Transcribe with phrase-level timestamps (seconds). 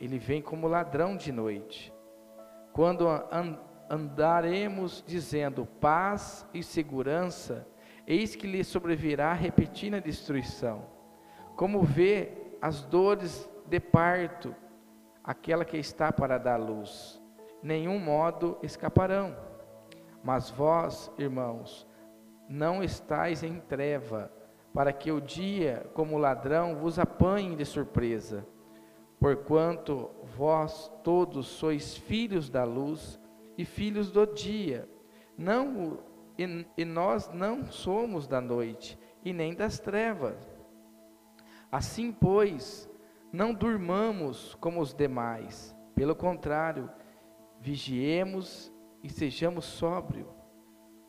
[0.00, 1.92] ele vem como ladrão de noite.
[2.72, 3.06] Quando
[3.88, 7.66] andaremos dizendo paz e segurança,
[8.06, 10.84] eis que lhe sobrevirá repentina destruição.
[11.56, 14.54] Como vê as dores de parto,
[15.24, 17.20] aquela que está para dar luz,
[17.62, 19.36] nenhum modo escaparão.
[20.22, 21.86] Mas vós, irmãos,
[22.48, 24.30] não estáis em treva,
[24.72, 28.46] para que o dia, como ladrão, vos apanhe de surpresa.
[29.26, 33.20] Porquanto vós todos sois filhos da luz
[33.58, 34.88] e filhos do dia,
[35.36, 35.98] não
[36.38, 40.38] e, e nós não somos da noite e nem das trevas.
[41.72, 42.88] Assim, pois,
[43.32, 46.88] não durmamos como os demais, pelo contrário,
[47.60, 48.72] vigiemos
[49.02, 50.28] e sejamos sóbrios.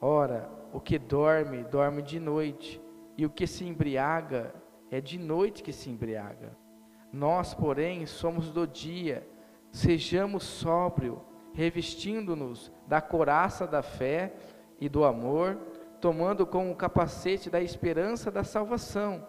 [0.02, 2.81] Ora, o que dorme, dorme de noite,
[3.16, 4.55] e o que se embriaga,
[4.89, 6.58] é de noite que se embriaga.
[7.17, 9.27] Nós, porém, somos do dia,
[9.71, 11.20] sejamos sóbrio,
[11.52, 14.36] revestindo-nos da coraça da fé
[14.80, 15.58] e do amor,
[16.00, 19.25] tomando como capacete da esperança da salvação,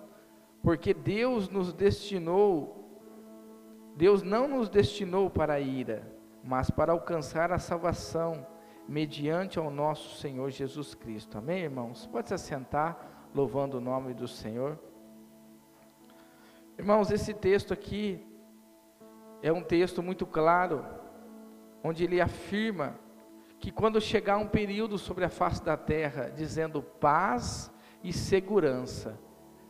[0.62, 2.92] porque Deus nos destinou,
[3.96, 6.12] Deus não nos destinou para a ira,
[6.44, 8.46] mas para alcançar a salvação
[8.86, 11.38] mediante ao nosso Senhor Jesus Cristo.
[11.38, 12.06] Amém, irmãos?
[12.06, 14.78] Pode se assentar, louvando o nome do Senhor.
[16.78, 18.24] Irmãos, esse texto aqui
[19.42, 20.86] é um texto muito claro,
[21.82, 22.94] onde ele afirma
[23.58, 27.68] que quando chegar um período sobre a face da terra, dizendo paz
[28.00, 29.18] e segurança,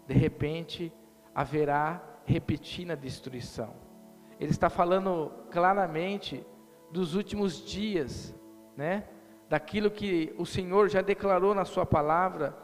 [0.06, 0.92] de repente
[1.34, 3.74] haverá repentina destruição.
[4.38, 6.46] Ele está falando claramente
[6.92, 8.34] dos últimos dias,
[8.76, 9.04] né?
[9.48, 12.54] Daquilo que o Senhor já declarou na sua palavra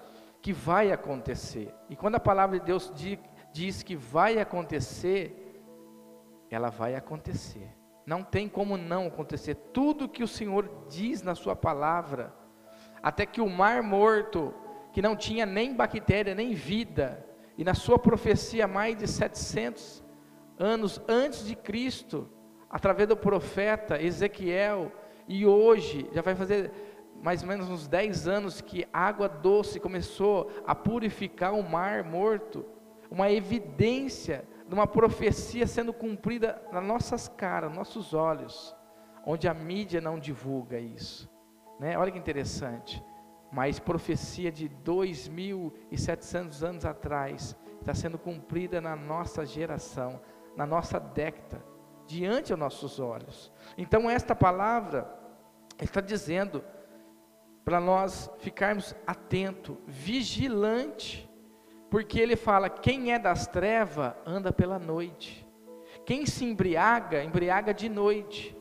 [0.42, 1.75] que vai acontecer.
[1.89, 2.92] E quando a palavra de Deus
[3.55, 5.63] diz, que vai acontecer,
[6.51, 7.71] ela vai acontecer.
[8.05, 9.55] Não tem como não acontecer.
[9.73, 12.35] Tudo que o Senhor diz na Sua palavra,
[13.01, 14.53] até que o mar morto,
[14.93, 17.25] que não tinha nem bactéria, nem vida,
[17.57, 20.03] e na sua profecia, mais de 700
[20.59, 22.29] anos antes de Cristo,
[22.69, 24.91] através do profeta Ezequiel,
[25.29, 26.73] e hoje, já vai fazer
[27.23, 32.67] mais ou menos uns 10 anos que água doce começou a purificar o mar morto,
[33.14, 38.75] uma evidência de uma profecia sendo cumprida nas nossas caras, nossos olhos,
[39.25, 41.30] onde a mídia não divulga isso.
[41.79, 41.97] Né?
[41.97, 43.02] Olha que interessante.
[43.52, 50.20] Mas profecia de 2.700 anos atrás está sendo cumprida na nossa geração,
[50.57, 51.64] na nossa década,
[52.07, 53.52] diante dos nossos olhos.
[53.79, 55.08] Então, esta palavra
[55.81, 56.64] está dizendo
[57.64, 61.31] para nós ficarmos atentos, vigilante
[61.95, 65.47] porque ele fala: quem é das trevas anda pela noite.
[66.05, 68.57] Quem se embriaga, embriaga de noite.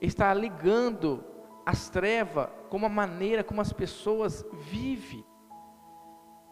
[0.00, 1.24] Está ligando
[1.66, 5.26] as trevas com a maneira como as pessoas vivem.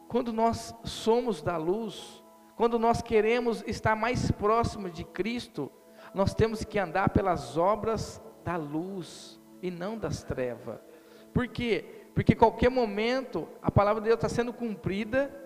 [0.09, 2.25] Quando nós somos da luz,
[2.57, 5.71] quando nós queremos estar mais próximo de Cristo,
[6.13, 10.81] nós temos que andar pelas obras da luz e não das trevas.
[11.33, 12.09] Por quê?
[12.17, 15.46] Porque qualquer momento a palavra de Deus está sendo cumprida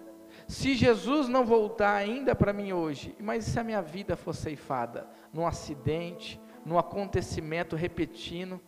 [0.50, 5.06] se Jesus não voltar ainda para mim hoje, mas se a minha vida for ceifada
[5.33, 8.61] num acidente, num acontecimento repetindo,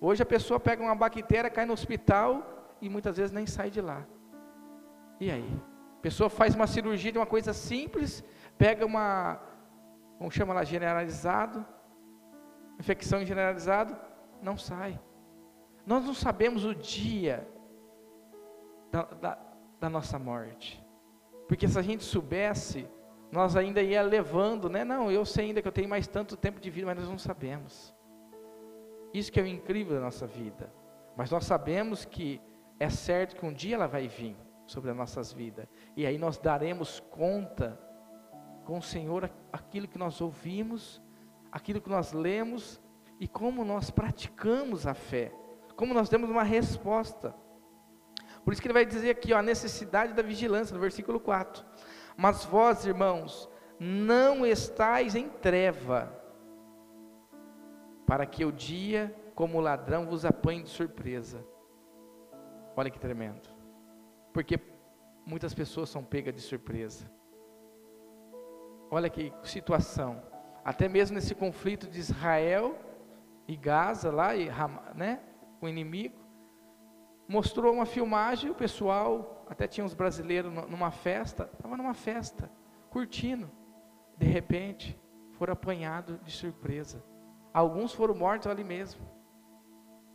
[0.00, 3.80] hoje a pessoa pega uma bactéria, cai no hospital e muitas vezes nem sai de
[3.80, 4.04] lá.
[5.20, 5.62] E aí?
[5.98, 8.24] A pessoa faz uma cirurgia de uma coisa simples,
[8.58, 9.40] pega uma,
[10.18, 11.64] como chama lá, generalizado,
[12.76, 13.96] infecção generalizada,
[14.42, 14.98] não sai.
[15.86, 17.46] Nós não sabemos o dia
[18.90, 19.38] da, da,
[19.78, 20.89] da nossa morte.
[21.50, 22.86] Porque se a gente soubesse,
[23.32, 24.84] nós ainda ia levando, né?
[24.84, 27.18] Não, eu sei ainda que eu tenho mais tanto tempo de vida, mas nós não
[27.18, 27.92] sabemos.
[29.12, 30.72] Isso que é o incrível da nossa vida.
[31.16, 32.40] Mas nós sabemos que
[32.78, 35.66] é certo que um dia ela vai vir sobre as nossas vidas.
[35.96, 37.76] E aí nós daremos conta
[38.64, 41.02] com o Senhor aquilo que nós ouvimos,
[41.50, 42.80] aquilo que nós lemos
[43.18, 45.32] e como nós praticamos a fé.
[45.74, 47.34] Como nós temos uma resposta.
[48.44, 51.64] Por isso que ele vai dizer aqui ó, a necessidade da vigilância, no versículo 4.
[52.16, 53.48] Mas vós, irmãos,
[53.78, 56.14] não estáis em treva,
[58.06, 61.46] para que o dia, como ladrão, vos apanhe de surpresa.
[62.76, 63.48] Olha que tremendo.
[64.32, 64.58] Porque
[65.24, 67.10] muitas pessoas são pegas de surpresa.
[68.90, 70.22] Olha que situação.
[70.64, 72.78] Até mesmo nesse conflito de Israel
[73.46, 74.50] e Gaza, lá, e,
[74.94, 75.20] né,
[75.60, 76.19] o inimigo,
[77.30, 82.50] mostrou uma filmagem, o pessoal, até tinha uns brasileiros numa festa, estava numa festa,
[82.90, 83.48] curtindo.
[84.18, 85.00] De repente,
[85.38, 87.04] foram apanhados de surpresa.
[87.54, 89.08] Alguns foram mortos ali mesmo.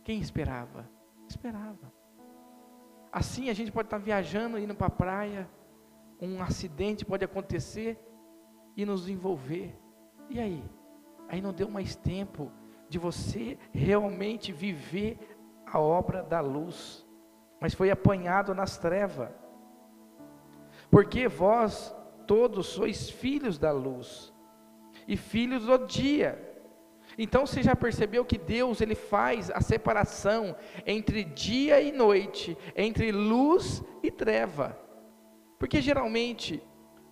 [0.04, 0.86] Quem esperava?
[1.26, 1.90] Esperava.
[3.10, 5.48] Assim a gente pode estar viajando, indo para a praia,
[6.20, 7.98] um acidente pode acontecer
[8.76, 9.74] e nos envolver.
[10.28, 10.62] E aí?
[11.28, 12.52] Aí não deu mais tempo
[12.90, 15.18] de você realmente viver
[15.64, 17.05] a obra da luz,
[17.60, 19.30] mas foi apanhado nas trevas.
[20.90, 21.94] Porque vós
[22.26, 24.32] todos sois filhos da luz
[25.06, 26.42] e filhos do dia.
[27.18, 30.54] Então você já percebeu que Deus ele faz a separação
[30.84, 34.78] entre dia e noite, entre luz e treva.
[35.58, 36.62] Porque geralmente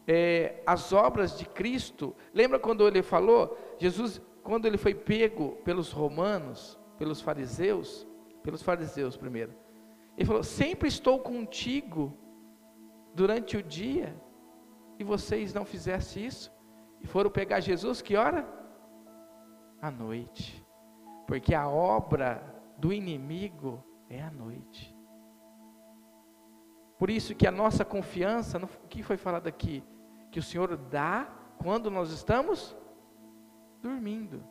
[0.06, 5.90] é, as obras de Cristo, lembra quando ele falou, Jesus, quando ele foi pego pelos
[5.90, 8.06] romanos, pelos fariseus,
[8.42, 9.54] pelos fariseus primeiro,
[10.16, 12.16] ele falou: Sempre estou contigo
[13.14, 14.14] durante o dia,
[14.98, 16.52] e vocês não fizessem isso,
[17.00, 18.48] e foram pegar Jesus, que hora?
[19.80, 20.64] À noite,
[21.26, 22.42] porque a obra
[22.78, 24.94] do inimigo é à noite.
[26.98, 29.84] Por isso que a nossa confiança, o que foi falado aqui?
[30.30, 31.28] Que o Senhor dá
[31.58, 32.76] quando nós estamos
[33.82, 34.42] dormindo.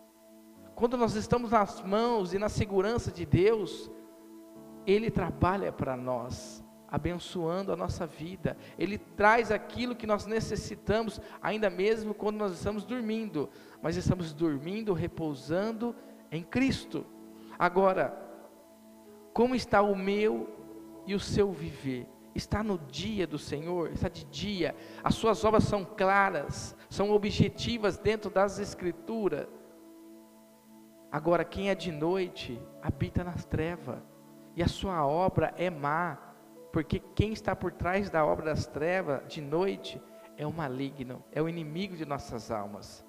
[0.75, 3.89] Quando nós estamos nas mãos e na segurança de Deus,
[4.85, 8.57] Ele trabalha para nós, abençoando a nossa vida.
[8.77, 13.49] Ele traz aquilo que nós necessitamos, ainda mesmo quando nós estamos dormindo,
[13.81, 15.95] mas estamos dormindo, repousando
[16.31, 17.05] em Cristo.
[17.57, 18.17] Agora,
[19.33, 20.49] como está o meu
[21.05, 22.07] e o seu viver?
[22.35, 27.97] está no dia do Senhor, está de dia, as suas obras são claras, são objetivas
[27.97, 29.47] dentro das Escrituras.
[31.11, 33.99] Agora, quem é de noite habita nas trevas,
[34.55, 36.17] e a sua obra é má,
[36.71, 40.01] porque quem está por trás da obra das trevas de noite
[40.37, 43.05] é o maligno, é o inimigo de nossas almas.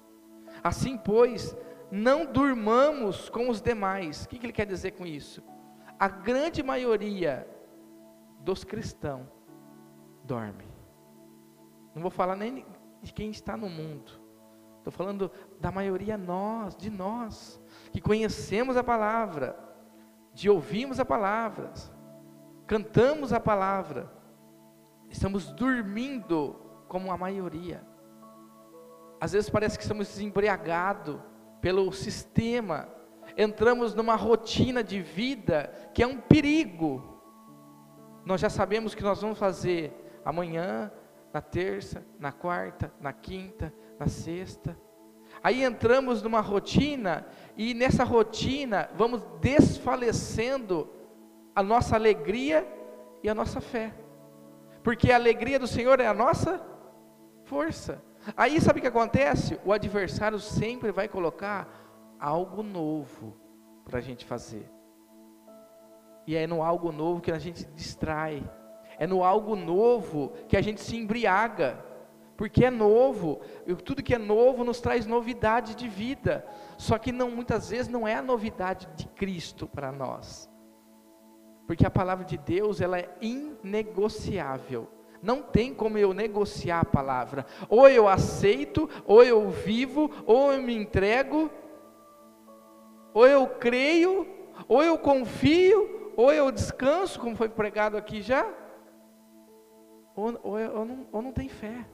[0.63, 1.55] Assim, pois,
[1.91, 4.23] não durmamos com os demais.
[4.23, 5.43] O que ele quer dizer com isso?
[5.99, 7.47] A grande maioria
[8.39, 9.27] dos cristãos
[10.23, 10.65] dorme.
[11.93, 12.65] Não vou falar nem
[13.01, 14.11] de quem está no mundo.
[14.77, 17.59] Estou falando da maioria nós, de nós,
[17.91, 19.57] que conhecemos a palavra,
[20.35, 21.73] de ouvimos a palavra,
[22.67, 24.11] cantamos a palavra,
[25.09, 26.55] estamos dormindo
[26.87, 27.83] como a maioria.
[29.19, 31.19] Às vezes parece que estamos embriagados
[31.59, 32.87] pelo sistema,
[33.35, 37.15] entramos numa rotina de vida que é um perigo
[38.25, 39.93] nós já sabemos o que nós vamos fazer
[40.25, 40.91] amanhã,
[41.31, 44.75] na terça, na quarta, na quinta, na sexta.
[45.43, 47.27] Aí entramos numa rotina
[47.57, 50.89] e nessa rotina vamos desfalecendo
[51.55, 52.67] a nossa alegria
[53.23, 53.93] e a nossa fé.
[54.83, 56.61] Porque a alegria do Senhor é a nossa
[57.45, 58.03] força.
[58.35, 59.59] Aí sabe o que acontece?
[59.65, 61.67] O adversário sempre vai colocar
[62.19, 63.35] algo novo
[63.83, 64.69] para a gente fazer.
[66.27, 68.43] E é no algo novo que a gente distrai.
[68.97, 71.83] É no algo novo que a gente se embriaga.
[72.37, 73.39] Porque é novo,
[73.83, 76.45] tudo que é novo nos traz novidade de vida.
[76.77, 80.49] Só que não, muitas vezes não é a novidade de Cristo para nós.
[81.65, 84.89] Porque a palavra de Deus, ela é inegociável.
[85.21, 87.45] Não tem como eu negociar a palavra.
[87.69, 91.49] Ou eu aceito, ou eu vivo, ou eu me entrego,
[93.13, 94.27] ou eu creio,
[94.67, 98.45] ou eu confio, ou eu descanso, como foi pregado aqui já,
[100.15, 101.85] ou, ou, ou, não, ou não tem fé,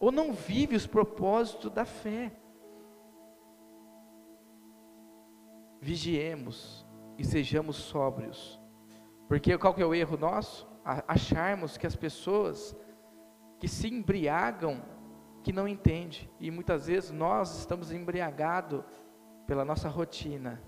[0.00, 2.32] ou não vive os propósitos da fé.
[5.80, 6.84] Vigiemos
[7.16, 8.60] e sejamos sóbrios,
[9.28, 10.68] porque qual que é o erro nosso?
[10.84, 12.74] Acharmos que as pessoas
[13.60, 14.82] que se embriagam,
[15.44, 18.82] que não entendem, e muitas vezes nós estamos embriagados
[19.46, 20.60] pela nossa rotina,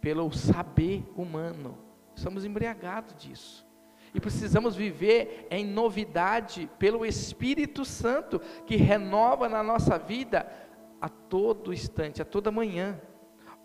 [0.00, 3.66] pelo saber humano, Somos embriagados disso.
[4.14, 10.46] E precisamos viver em novidade pelo Espírito Santo, que renova na nossa vida
[11.00, 13.00] a todo instante, a toda manhã.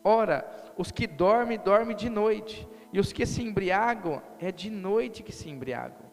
[0.04, 5.22] Ora, os que dormem, dormem de noite, e os que se embriagam, é de noite
[5.22, 6.10] que se embriagam.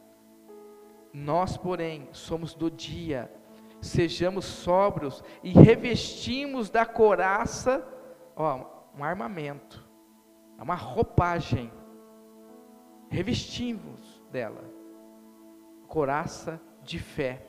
[1.14, 3.32] Nós, porém, somos do dia,
[3.80, 7.82] sejamos sóbrios e revestimos da coraça,
[8.36, 9.82] ó, um armamento,
[10.58, 11.72] uma roupagem
[13.08, 14.05] revestimos
[14.36, 14.62] dela
[15.88, 17.46] coraça de fé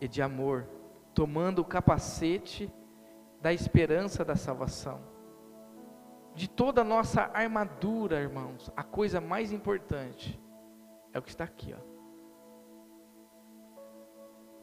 [0.00, 0.66] e de amor,
[1.12, 2.72] tomando o capacete
[3.38, 4.98] da esperança da salvação.
[6.34, 10.40] De toda a nossa armadura, irmãos, a coisa mais importante
[11.12, 11.94] é o que está aqui, ó.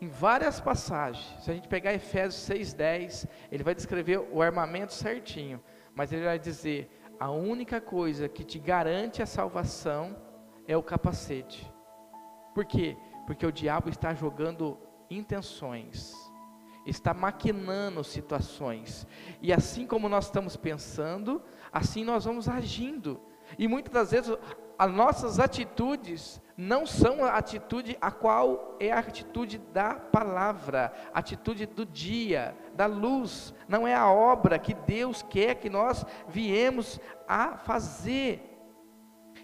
[0.02, 1.44] em várias passagens.
[1.44, 6.40] Se a gente pegar Efésios 6:10, ele vai descrever o armamento certinho, mas ele vai
[6.40, 6.90] dizer:
[7.22, 10.18] a única coisa que te garante a salvação
[10.68, 11.72] é o capacete.
[12.52, 12.98] Por quê?
[13.28, 14.76] Porque o diabo está jogando
[15.08, 16.16] intenções,
[16.84, 19.06] está maquinando situações.
[19.40, 23.22] E assim como nós estamos pensando, assim nós vamos agindo.
[23.56, 24.36] E muitas das vezes
[24.76, 31.20] as nossas atitudes não são a atitude a qual é a atitude da palavra, a
[31.20, 37.00] atitude do dia, da luz, não é a obra que Deus quer que nós viemos
[37.28, 38.48] a fazer.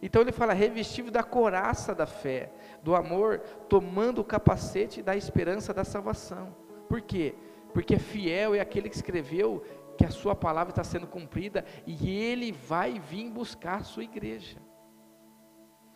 [0.01, 2.51] Então ele fala, revestido da coraça da fé,
[2.83, 6.55] do amor, tomando o capacete da esperança da salvação.
[6.87, 7.35] Por quê?
[7.73, 9.63] Porque fiel é aquele que escreveu
[9.97, 14.57] que a sua palavra está sendo cumprida e ele vai vir buscar a sua igreja.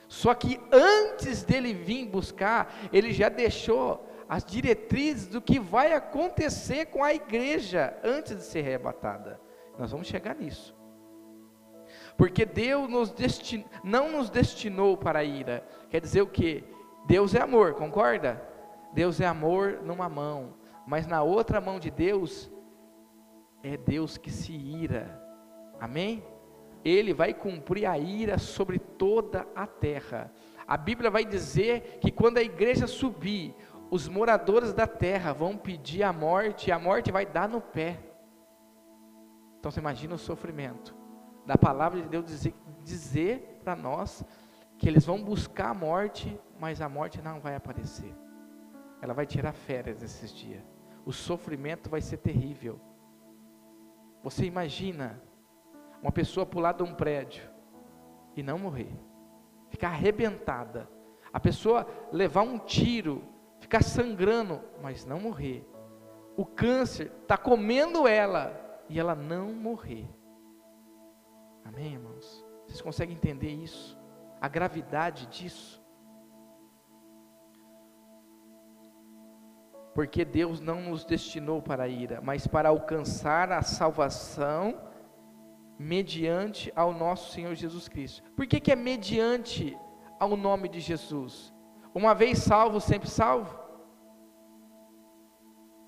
[0.07, 6.85] Só que antes dele vir buscar, ele já deixou as diretrizes do que vai acontecer
[6.85, 9.41] com a igreja antes de ser arrebatada.
[9.77, 10.73] Nós vamos chegar nisso.
[12.15, 13.65] Porque Deus nos destin...
[13.83, 15.67] não nos destinou para a ira.
[15.89, 16.63] Quer dizer o que?
[17.05, 18.41] Deus é amor, concorda?
[18.93, 20.53] Deus é amor numa mão,
[20.87, 22.49] mas na outra mão de Deus
[23.61, 25.21] é Deus que se ira.
[25.77, 26.23] Amém?
[26.83, 30.31] ele vai cumprir a ira sobre toda a terra.
[30.67, 33.55] A Bíblia vai dizer que quando a igreja subir,
[33.91, 37.99] os moradores da terra vão pedir a morte, e a morte vai dar no pé.
[39.59, 40.95] Então você imagina o sofrimento
[41.45, 42.55] da palavra de Deus dizer,
[42.85, 44.23] dizer para nós
[44.77, 48.15] que eles vão buscar a morte, mas a morte não vai aparecer.
[49.01, 50.63] Ela vai tirar férias nesses dias.
[51.05, 52.79] O sofrimento vai ser terrível.
[54.23, 55.21] Você imagina
[56.01, 57.43] uma pessoa pular de um prédio
[58.37, 58.95] e não morrer,
[59.69, 60.89] ficar arrebentada,
[61.33, 63.21] a pessoa levar um tiro,
[63.61, 65.65] ficar sangrando, mas não morrer.
[66.35, 70.09] O câncer está comendo ela e ela não morrer.
[71.63, 72.45] Amém, irmãos?
[72.65, 73.97] Vocês conseguem entender isso?
[74.41, 75.81] A gravidade disso?
[79.93, 84.81] Porque Deus não nos destinou para a ira, mas para alcançar a salvação
[85.77, 88.23] mediante ao nosso Senhor Jesus Cristo.
[88.31, 89.77] Por que, que é mediante
[90.19, 91.53] ao nome de Jesus?
[91.93, 93.59] Uma vez salvo, sempre salvo?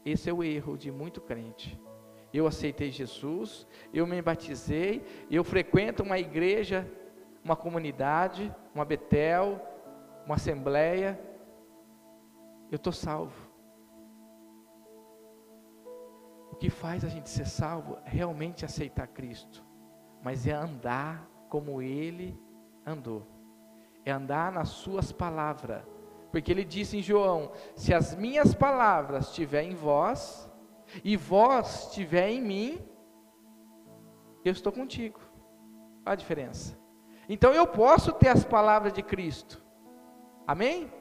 [0.05, 1.79] Esse é o erro de muito crente.
[2.33, 6.91] Eu aceitei Jesus, eu me batizei, eu frequento uma igreja,
[7.43, 9.61] uma comunidade, uma Betel,
[10.25, 11.19] uma assembleia,
[12.71, 13.49] eu estou salvo.
[16.51, 19.63] O que faz a gente ser salvo é realmente aceitar Cristo
[20.23, 22.39] mas é andar como ele
[22.85, 23.27] andou,
[24.05, 25.83] é andar nas suas palavras,
[26.33, 30.51] porque ele disse em João: se as minhas palavras estiverem em vós,
[31.01, 32.85] e vós estiver em mim,
[34.43, 35.21] eu estou contigo.
[36.05, 36.77] Olha a diferença.
[37.29, 39.63] Então eu posso ter as palavras de Cristo,
[40.45, 40.91] amém?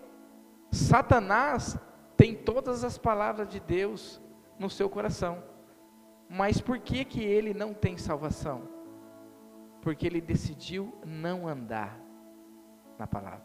[0.70, 1.76] Satanás
[2.16, 4.22] tem todas as palavras de Deus
[4.58, 5.42] no seu coração,
[6.28, 8.82] mas por que que ele não tem salvação?
[9.82, 12.00] porque ele decidiu não andar
[12.96, 13.44] na palavra.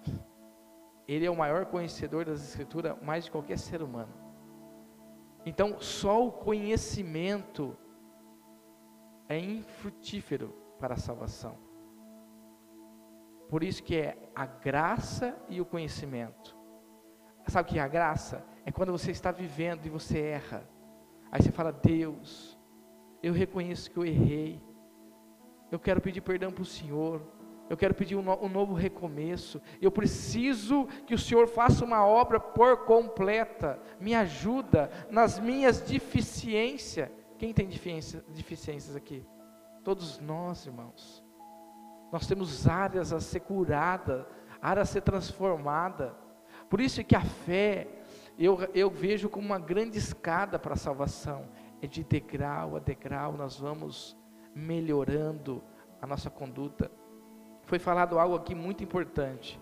[1.07, 4.13] Ele é o maior conhecedor das Escrituras, mais de qualquer ser humano.
[5.45, 7.77] Então, só o conhecimento
[9.29, 11.57] é infrutífero para a salvação.
[13.49, 16.55] Por isso que é a graça e o conhecimento.
[17.47, 18.45] Sabe o que é a graça?
[18.65, 20.67] É quando você está vivendo e você erra.
[21.31, 22.59] Aí você fala: Deus,
[23.23, 24.61] eu reconheço que eu errei.
[25.71, 27.21] Eu quero pedir perdão para o Senhor.
[27.69, 29.61] Eu quero pedir um, no, um, novo recomeço.
[29.81, 33.79] Eu preciso que o Senhor faça uma obra por completa.
[33.99, 37.09] Me ajuda nas minhas deficiências.
[37.37, 39.25] Quem tem deficiência, deficiências aqui?
[39.83, 41.23] Todos nós, irmãos.
[42.11, 44.25] Nós temos áreas a ser curadas,
[44.61, 46.13] áreas a ser transformadas.
[46.69, 47.87] Por isso é que a fé,
[48.39, 51.49] eu, eu vejo como uma grande escada para a salvação.
[51.81, 54.17] É de degrau a degrau, nós vamos
[54.55, 55.61] melhorando
[56.01, 56.89] a nossa conduta.
[57.67, 59.59] Foi falado algo aqui muito importante.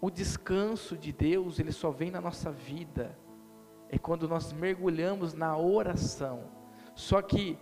[0.00, 3.16] O descanso de Deus, ele só vem na nossa vida
[3.88, 6.44] é quando nós mergulhamos na oração.
[6.94, 7.58] Só que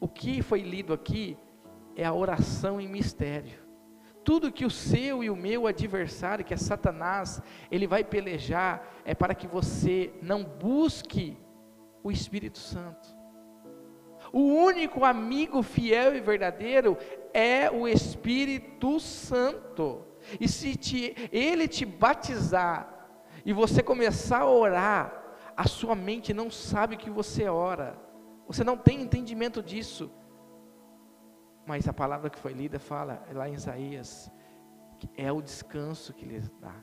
[0.00, 1.36] o que foi lido aqui
[1.94, 3.60] é a oração em mistério.
[4.24, 9.14] Tudo que o seu e o meu adversário, que é Satanás, ele vai pelejar é
[9.14, 11.36] para que você não busque
[12.02, 13.06] o Espírito Santo.
[14.32, 16.96] O único amigo fiel e verdadeiro
[17.32, 20.04] é o Espírito Santo.
[20.40, 23.08] E se te, ele te batizar
[23.44, 25.22] e você começar a orar,
[25.56, 27.98] a sua mente não sabe que você ora,
[28.46, 30.10] você não tem entendimento disso.
[31.66, 34.30] Mas a palavra que foi lida fala lá em Isaías,
[34.98, 36.74] que é o descanso que lhes dá.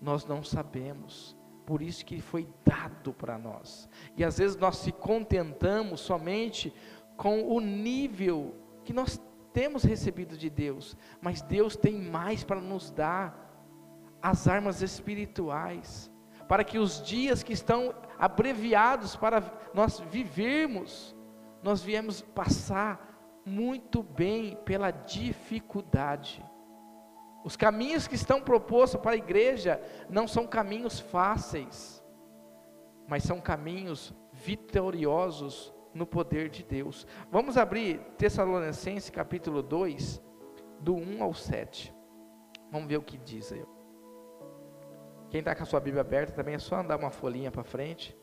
[0.00, 1.36] Nós não sabemos,
[1.66, 3.88] por isso que foi dado para nós.
[4.16, 6.72] E às vezes nós se contentamos somente
[7.16, 9.20] com o nível que nós
[9.58, 13.36] temos recebido de Deus, mas Deus tem mais para nos dar
[14.22, 16.08] as armas espirituais,
[16.46, 19.42] para que os dias que estão abreviados para
[19.74, 21.12] nós vivermos,
[21.60, 26.40] nós viemos passar muito bem pela dificuldade.
[27.42, 32.00] Os caminhos que estão propostos para a igreja não são caminhos fáceis,
[33.08, 37.06] mas são caminhos vitoriosos no poder de Deus.
[37.30, 40.22] Vamos abrir Tessalonicenses capítulo 2,
[40.80, 41.92] do 1 ao 7.
[42.70, 43.66] Vamos ver o que diz aí.
[45.28, 48.16] Quem está com a sua Bíblia aberta também é só andar uma folhinha para frente.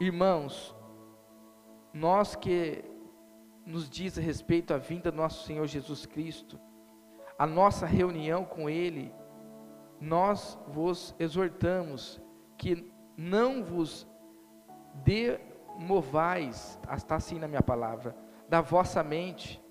[0.00, 0.74] Irmãos,
[1.94, 2.84] nós que
[3.64, 6.60] nos diz a respeito à vinda do nosso Senhor Jesus Cristo,
[7.38, 9.14] a nossa reunião com Ele,
[10.00, 12.20] nós vos exortamos
[12.58, 14.06] que não vos
[15.04, 18.16] demovais, está assim na minha palavra,
[18.48, 19.62] da vossa mente,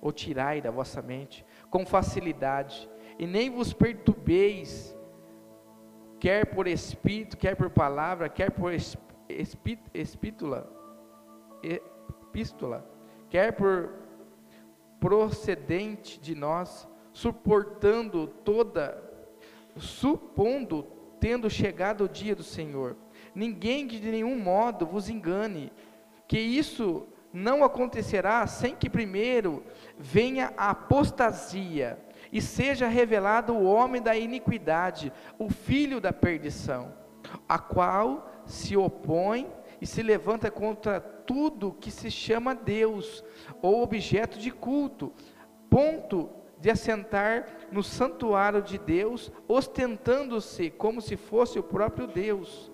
[0.00, 4.96] ou tirai da vossa mente, com facilidade, e nem vos perturbeis,
[6.20, 8.72] quer por espírito, quer por palavra, quer por
[9.94, 10.70] espítula,
[11.62, 12.88] epístola,
[13.28, 13.92] quer por
[15.00, 19.02] procedente de nós, suportando toda,
[19.76, 20.84] supondo,
[21.20, 22.96] tendo chegado o dia do Senhor.
[23.38, 25.70] Ninguém de nenhum modo vos engane,
[26.26, 29.62] que isso não acontecerá sem que primeiro
[29.96, 31.96] venha a apostasia
[32.32, 36.92] e seja revelado o homem da iniquidade, o filho da perdição,
[37.48, 39.48] a qual se opõe
[39.80, 43.22] e se levanta contra tudo que se chama Deus
[43.62, 45.12] ou objeto de culto,
[45.70, 52.72] ponto de assentar no santuário de Deus, ostentando-se como se fosse o próprio Deus.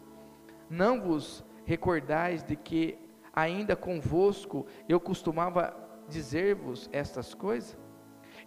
[0.74, 2.98] Não vos recordais de que
[3.32, 5.74] ainda convosco eu costumava
[6.08, 7.78] dizer-vos estas coisas?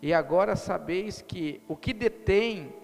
[0.02, 2.76] E agora sabeis que o que detém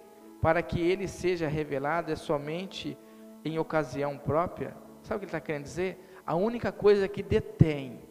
[0.41, 2.97] para que ele seja revelado é somente
[3.43, 4.77] em ocasião própria?
[5.01, 5.99] Sabe o que ele está querendo dizer?
[6.25, 8.01] A única coisa que detém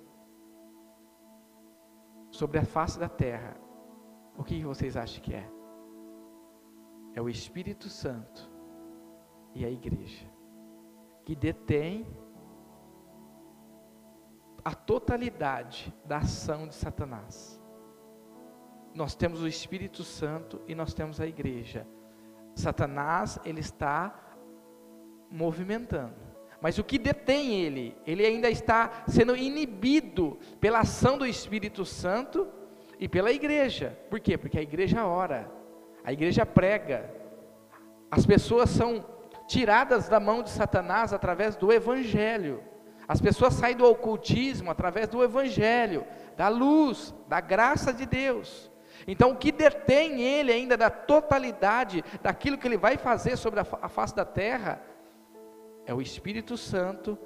[2.31, 3.57] sobre a face da terra,
[4.37, 5.49] o que vocês acham que é?
[7.15, 8.51] É o Espírito Santo
[9.55, 10.27] e a igreja,
[11.25, 12.07] que detém
[14.65, 17.61] a totalidade da ação de Satanás.
[18.95, 21.87] Nós temos o Espírito Santo e nós temos a igreja.
[22.55, 24.15] Satanás, ele está
[25.31, 26.15] movimentando.
[26.61, 27.97] Mas o que detém ele?
[28.07, 32.47] Ele ainda está sendo inibido pela ação do Espírito Santo
[33.01, 33.99] e pela igreja.
[34.09, 34.39] Por quê?
[34.39, 35.51] Porque a igreja ora,
[36.05, 37.13] a igreja prega.
[38.09, 39.05] As pessoas são
[39.47, 42.63] tiradas da mão de Satanás através do evangelho.
[43.07, 48.71] As pessoas saem do ocultismo através do evangelho, da luz, da graça de Deus.
[49.07, 53.89] Então, o que detém ele ainda da totalidade daquilo que ele vai fazer sobre a
[53.89, 54.81] face da terra
[55.85, 57.19] é o Espírito Santo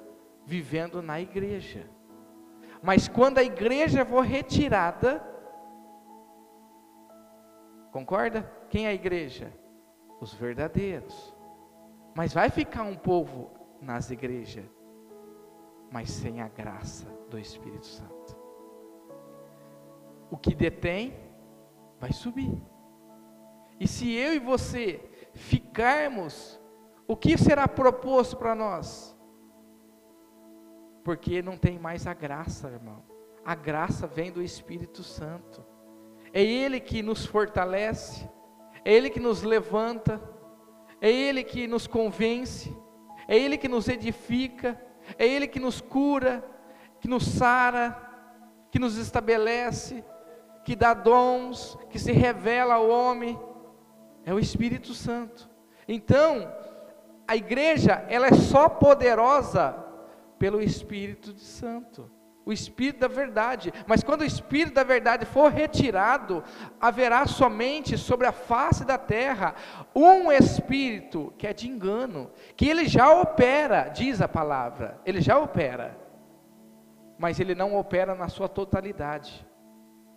[0.45, 1.87] vivendo na igreja.
[2.81, 5.21] Mas quando a igreja for retirada,
[7.91, 8.49] concorda?
[8.69, 9.51] Quem é a igreja?
[10.19, 11.36] Os verdadeiros.
[12.17, 14.65] Mas vai ficar um povo nas igrejas,
[15.91, 18.35] mas sem a graça do Espírito Santo.
[20.31, 21.13] O que detém,
[21.99, 22.59] vai subir.
[23.79, 24.99] E se eu e você
[25.35, 26.59] ficarmos
[27.07, 29.15] o que será proposto para nós?
[31.03, 33.03] Porque não tem mais a graça, irmão.
[33.45, 35.63] A graça vem do Espírito Santo.
[36.33, 38.27] É Ele que nos fortalece,
[38.83, 40.19] é Ele que nos levanta,
[41.01, 42.75] é Ele que nos convence,
[43.27, 44.79] é Ele que nos edifica,
[45.17, 46.43] é Ele que nos cura,
[46.99, 47.95] que nos sara,
[48.71, 50.03] que nos estabelece,
[50.65, 53.39] que dá dons, que se revela ao homem.
[54.25, 55.49] É o Espírito Santo.
[55.87, 56.51] Então,
[57.27, 59.73] a igreja, ela é só poderosa
[60.37, 62.11] pelo Espírito Santo,
[62.47, 63.73] o Espírito da verdade.
[63.85, 66.41] Mas quando o Espírito da verdade for retirado,
[66.79, 69.53] haverá somente sobre a face da terra
[69.93, 75.37] um Espírito que é de engano, que ele já opera, diz a palavra, ele já
[75.37, 75.99] opera,
[77.19, 79.45] mas ele não opera na sua totalidade.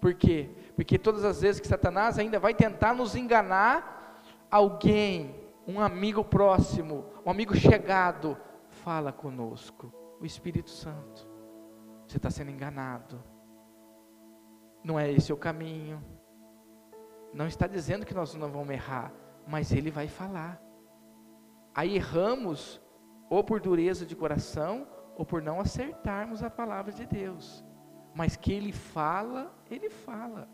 [0.01, 0.51] Por quê?
[0.77, 5.35] Porque todas as vezes que Satanás ainda vai tentar nos enganar, alguém,
[5.67, 8.37] um amigo próximo, um amigo chegado,
[8.69, 9.93] fala conosco.
[10.21, 11.30] O Espírito Santo.
[12.11, 13.23] Você está sendo enganado.
[14.83, 16.05] Não é esse o caminho.
[17.33, 19.13] Não está dizendo que nós não vamos errar,
[19.47, 20.61] mas Ele vai falar.
[21.73, 22.83] Aí erramos,
[23.29, 27.65] ou por dureza de coração, ou por não acertarmos a palavra de Deus.
[28.13, 30.49] Mas que Ele fala, Ele fala.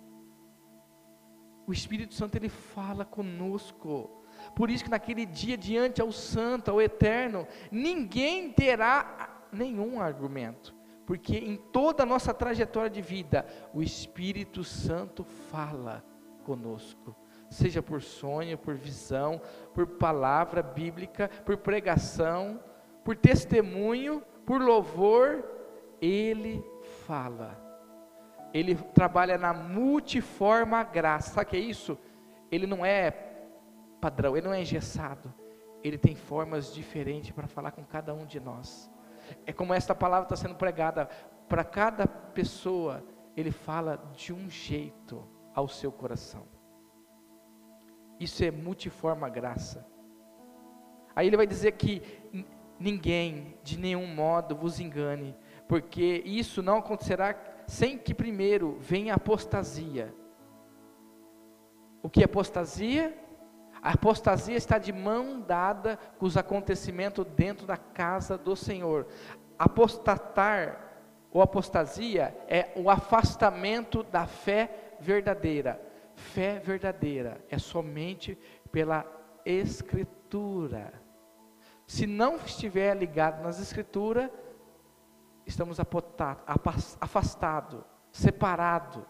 [1.67, 4.11] O Espírito Santo ele fala conosco.
[4.55, 10.76] Por isso que naquele dia diante ao Santo, ao Eterno, ninguém terá nenhum argumento,
[11.07, 16.05] porque em toda a nossa trajetória de vida, o Espírito Santo fala
[16.45, 17.17] conosco,
[17.49, 19.41] seja por sonho, por visão,
[19.73, 22.61] por palavra bíblica, por pregação,
[23.05, 25.45] por testemunho, por louvor,
[26.01, 26.65] ele
[27.07, 27.67] fala
[28.57, 31.35] ele trabalha na multiforma graça.
[31.35, 31.99] Sabe o que é isso?
[32.51, 33.11] Ele não é
[34.01, 35.33] padrão, ele não é engessado.
[35.85, 38.91] Ele tem formas diferentes para falar com cada um de nós.
[39.45, 41.07] É como esta palavra está sendo pregada
[41.49, 43.05] para cada pessoa.
[43.37, 46.47] Ele fala de um jeito ao seu coração.
[48.19, 49.87] Isso é multiforma graça.
[51.15, 52.03] Aí ele vai dizer que
[52.79, 55.35] ninguém de nenhum modo vos engane,
[55.67, 57.35] porque isso não acontecerá
[57.67, 60.15] sem que primeiro venha apostasia.
[62.03, 63.17] O que é apostasia?
[63.87, 69.07] A apostasia está de mão dada com os acontecimentos dentro da casa do Senhor.
[69.57, 75.81] Apostatar ou apostasia é o afastamento da fé verdadeira.
[76.17, 78.37] Fé verdadeira é somente
[78.73, 79.07] pela
[79.45, 80.93] Escritura.
[81.87, 84.29] Se não estiver ligado nas Escrituras,
[85.47, 85.79] estamos
[87.01, 89.05] afastados, separados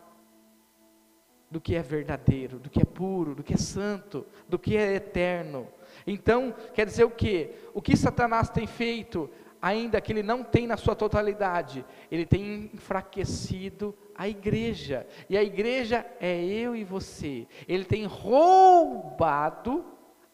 [1.51, 4.95] do que é verdadeiro, do que é puro, do que é santo, do que é
[4.95, 5.69] eterno.
[6.07, 7.51] Então, quer dizer o que?
[7.73, 9.31] O que Satanás tem feito,
[9.61, 15.07] ainda que ele não tem na sua totalidade, ele tem enfraquecido a igreja.
[15.29, 17.47] E a igreja é eu e você.
[17.69, 19.85] Ele tem roubado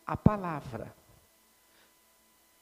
[0.07, 0.95] a palavra.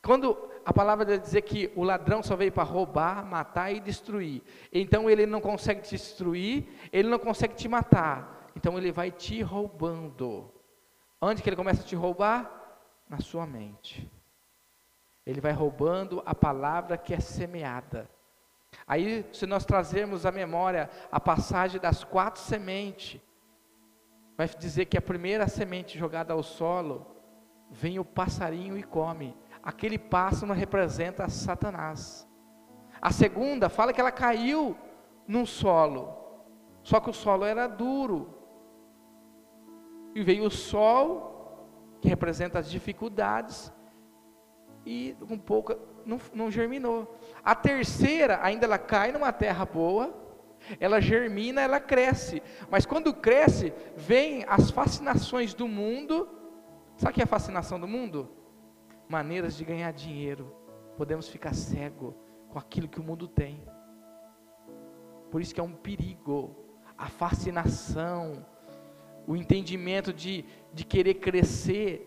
[0.02, 4.42] Quando a palavra vai dizer que o ladrão só veio para roubar, matar e destruir.
[4.72, 8.39] Então ele não consegue te destruir, ele não consegue te matar.
[8.60, 10.52] Então ele vai te roubando.
[11.18, 12.58] Onde que ele começa a te roubar?
[13.08, 14.06] Na sua mente.
[15.24, 18.08] Ele vai roubando a palavra que é semeada.
[18.86, 23.18] Aí, se nós trazermos à memória a passagem das quatro sementes,
[24.36, 27.06] vai dizer que a primeira semente jogada ao solo,
[27.70, 32.28] vem o passarinho e come aquele pássaro representa Satanás.
[33.00, 34.76] A segunda fala que ela caiu
[35.26, 36.14] num solo,
[36.82, 38.39] só que o solo era duro.
[40.14, 41.68] E veio o sol,
[42.00, 43.72] que representa as dificuldades,
[44.84, 47.18] e um pouco não, não germinou.
[47.44, 50.14] A terceira, ainda ela cai numa terra boa,
[50.78, 52.42] ela germina, ela cresce.
[52.70, 56.28] Mas quando cresce, vem as fascinações do mundo.
[56.96, 58.40] Sabe o que é a fascinação do mundo?
[59.10, 60.54] maneiras de ganhar dinheiro,
[60.96, 62.14] podemos ficar cego
[62.48, 63.60] com aquilo que o mundo tem.
[65.32, 66.56] Por isso que é um perigo,
[66.96, 68.46] a fascinação,
[69.30, 72.04] o entendimento de, de querer crescer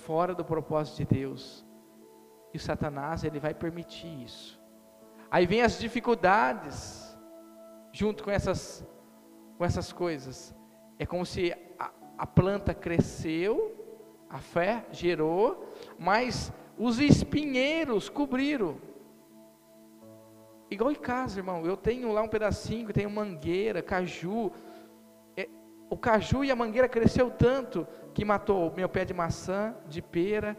[0.00, 1.62] fora do propósito de Deus.
[2.54, 4.58] E o Satanás, ele vai permitir isso.
[5.30, 7.14] Aí vem as dificuldades,
[7.92, 8.82] junto com essas,
[9.58, 10.54] com essas coisas.
[10.98, 18.78] É como se a, a planta cresceu, a fé gerou, mas os espinheiros cobriram.
[20.70, 21.66] Igual em casa, irmão.
[21.66, 24.50] Eu tenho lá um pedacinho, tenho mangueira, caju.
[25.90, 30.00] O caju e a mangueira cresceu tanto que matou o meu pé de maçã, de
[30.00, 30.56] pera.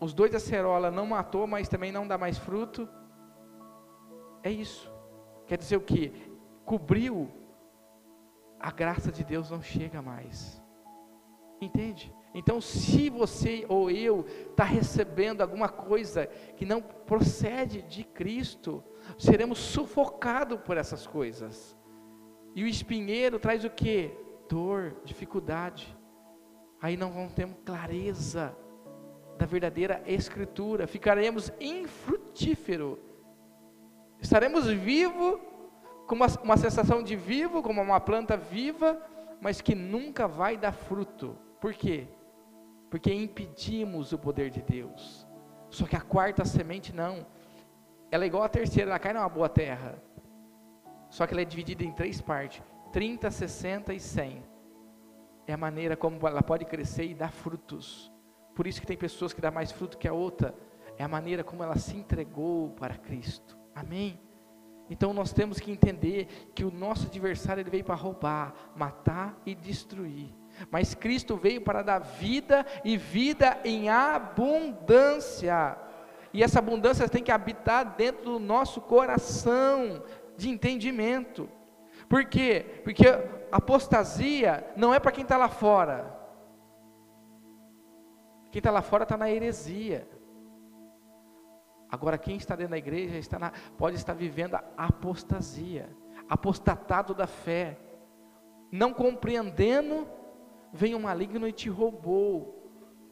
[0.00, 2.88] Os dois acerola não matou, mas também não dá mais fruto.
[4.42, 4.92] É isso.
[5.46, 6.12] Quer dizer o que?
[6.64, 7.30] Cobriu.
[8.60, 10.62] A graça de Deus não chega mais.
[11.60, 12.12] Entende?
[12.34, 16.26] Então, se você ou eu está recebendo alguma coisa
[16.56, 18.84] que não procede de Cristo,
[19.18, 21.76] seremos sufocados por essas coisas.
[22.54, 24.12] E o espinheiro traz o que?
[24.48, 25.96] Dor, dificuldade.
[26.80, 28.56] Aí não vamos ter clareza
[29.36, 32.98] da verdadeira Escritura, ficaremos infrutífero.
[34.20, 35.38] Estaremos vivos,
[36.06, 39.00] com uma, uma sensação de vivo, como uma planta viva,
[39.40, 41.36] mas que nunca vai dar fruto.
[41.60, 42.08] Por quê?
[42.90, 45.26] porque impedimos o poder de Deus.
[45.70, 47.26] Só que a quarta semente não.
[48.10, 50.02] Ela é igual à terceira, ela cai numa boa terra.
[51.10, 52.62] Só que ela é dividida em três partes:
[52.98, 54.42] 30, 60 e 100.
[55.46, 58.12] é a maneira como ela pode crescer e dar frutos.
[58.56, 60.52] Por isso que tem pessoas que dão mais fruto que a outra.
[60.96, 63.56] É a maneira como ela se entregou para Cristo.
[63.72, 64.20] Amém?
[64.90, 69.54] Então nós temos que entender que o nosso adversário ele veio para roubar, matar e
[69.54, 70.34] destruir.
[70.68, 75.78] Mas Cristo veio para dar vida e vida em abundância.
[76.32, 80.02] E essa abundância tem que habitar dentro do nosso coração
[80.36, 81.48] de entendimento.
[82.08, 82.80] Por quê?
[82.82, 83.06] Porque
[83.52, 86.16] apostasia não é para quem está lá fora.
[88.50, 90.08] Quem está lá fora está na heresia.
[91.90, 95.88] Agora, quem está dentro da igreja está na, pode estar vivendo a apostasia,
[96.28, 97.78] apostatado da fé,
[98.70, 100.06] não compreendendo,
[100.72, 102.58] vem um maligno e te roubou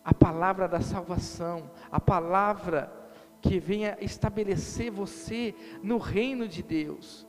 [0.04, 2.92] a palavra da salvação, a palavra
[3.40, 7.26] que venha estabelecer você no reino de Deus.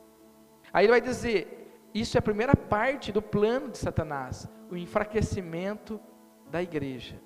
[0.72, 1.57] Aí ele vai dizer:
[1.94, 6.00] isso é a primeira parte do plano de Satanás, o enfraquecimento
[6.50, 7.20] da igreja.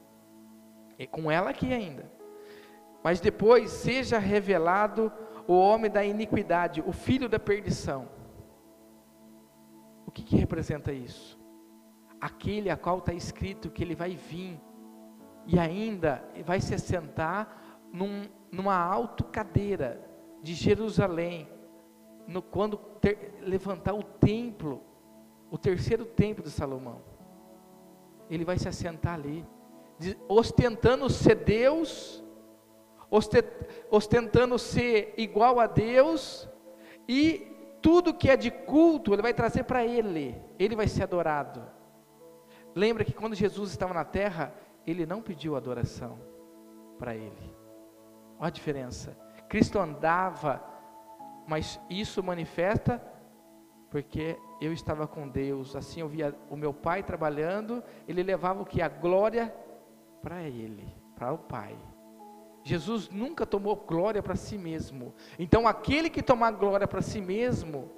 [0.98, 2.10] E com ela aqui ainda.
[3.02, 5.12] Mas depois seja revelado
[5.46, 8.08] o homem da iniquidade, o filho da perdição.
[10.06, 11.38] O que, que representa isso?
[12.20, 14.60] Aquele a qual está escrito que ele vai vir
[15.46, 20.00] e ainda vai se assentar num, numa alta cadeira
[20.42, 21.48] de Jerusalém,
[22.32, 24.82] no, quando ter, levantar o templo,
[25.50, 27.02] o terceiro templo de Salomão.
[28.30, 29.46] Ele vai se assentar ali,
[30.28, 32.22] ostentando ser Deus
[33.90, 36.48] ostentando ser igual a Deus,
[37.06, 37.46] e
[37.82, 41.62] tudo que é de culto, ele vai trazer para ele, ele vai ser adorado.
[42.74, 44.54] Lembra que quando Jesus estava na terra,
[44.86, 46.18] ele não pediu adoração
[46.98, 47.54] para ele.
[48.38, 49.16] Olha a diferença.
[49.46, 50.64] Cristo andava,
[51.46, 53.02] mas isso manifesta
[53.90, 58.64] porque eu estava com Deus, assim eu via o meu pai trabalhando, ele levava o
[58.64, 58.80] que?
[58.80, 59.54] A glória
[60.22, 61.76] para ele, para o Pai.
[62.64, 65.12] Jesus nunca tomou glória para si mesmo.
[65.38, 67.90] Então, aquele que tomar glória para si mesmo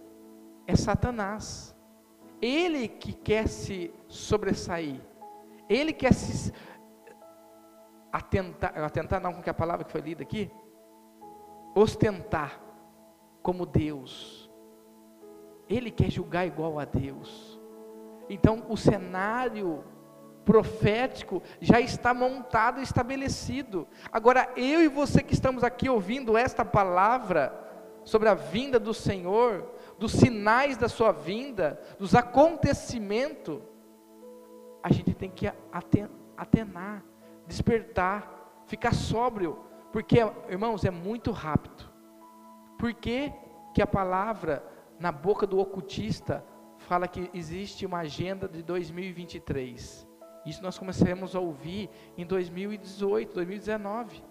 [0.67, 1.77] é Satanás.
[2.41, 5.01] Ele que quer se sobressair.
[5.69, 6.53] Ele quer se
[8.11, 10.51] atentar, atentar não com que a palavra que foi lida aqui,
[11.75, 12.64] ostentar
[13.45, 14.51] como Deus.
[15.69, 17.61] Ele quer julgar igual a Deus.
[18.29, 19.85] Então, o cenário
[20.47, 23.87] profético já está montado e estabelecido.
[24.11, 27.53] Agora, eu e você que estamos aqui ouvindo esta palavra
[28.03, 33.61] sobre a vinda do Senhor, dos sinais da sua vinda, dos acontecimentos,
[34.83, 35.53] a gente tem que
[36.37, 37.05] atenar,
[37.47, 39.59] despertar, ficar sóbrio,
[39.93, 40.17] porque,
[40.49, 41.94] irmãos, é muito rápido.
[42.79, 43.33] Por que,
[43.73, 44.65] que a palavra
[44.99, 46.45] na boca do ocultista
[46.79, 50.07] fala que existe uma agenda de 2023?
[50.45, 54.23] Isso nós começamos a ouvir em 2018, 2019.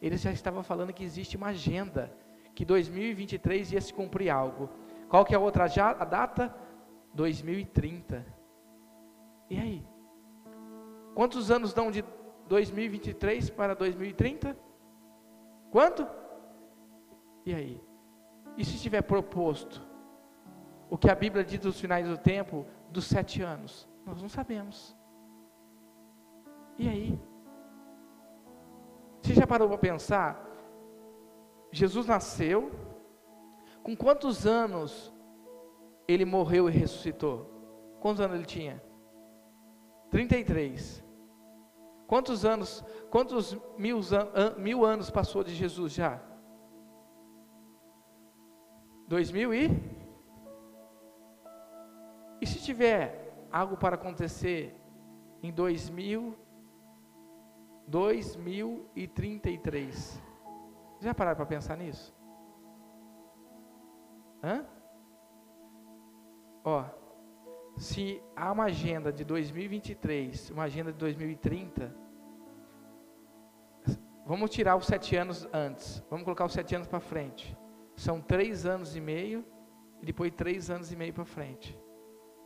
[0.00, 2.12] Eles já estavam falando que existe uma agenda,
[2.54, 4.70] que 2023 ia se cumprir algo.
[5.08, 6.54] Qual que é a outra a data?
[7.14, 8.24] 2030.
[9.50, 9.86] E aí?
[11.14, 12.04] Quantos anos dão de
[12.48, 14.56] 2023 para 2030?
[15.70, 16.06] Quanto?
[17.44, 17.87] E aí?
[18.58, 19.80] E se estiver proposto
[20.90, 23.88] o que a Bíblia diz dos finais do tempo, dos sete anos?
[24.04, 24.96] Nós não sabemos.
[26.76, 27.20] E aí?
[29.22, 30.44] Você já parou para pensar?
[31.70, 32.72] Jesus nasceu,
[33.84, 35.14] com quantos anos
[36.08, 37.48] ele morreu e ressuscitou?
[38.00, 38.82] Quantos anos ele tinha?
[40.10, 41.04] 33.
[42.08, 44.00] Quantos anos, quantos mil,
[44.56, 46.27] mil anos passou de Jesus já?
[49.08, 49.70] Dois mil e?
[52.42, 54.78] E se tiver algo para acontecer
[55.42, 56.36] em dois mil
[57.86, 60.20] 2033.
[61.00, 62.14] Já pararam para pensar nisso?
[64.42, 64.66] Hã?
[66.62, 66.84] Ó,
[67.78, 71.96] se há uma agenda de 2023, uma agenda de 2030,
[74.26, 77.57] vamos tirar os sete anos antes, vamos colocar os sete anos para frente.
[77.98, 79.44] São três anos e meio
[80.00, 81.76] e depois três anos e meio para frente.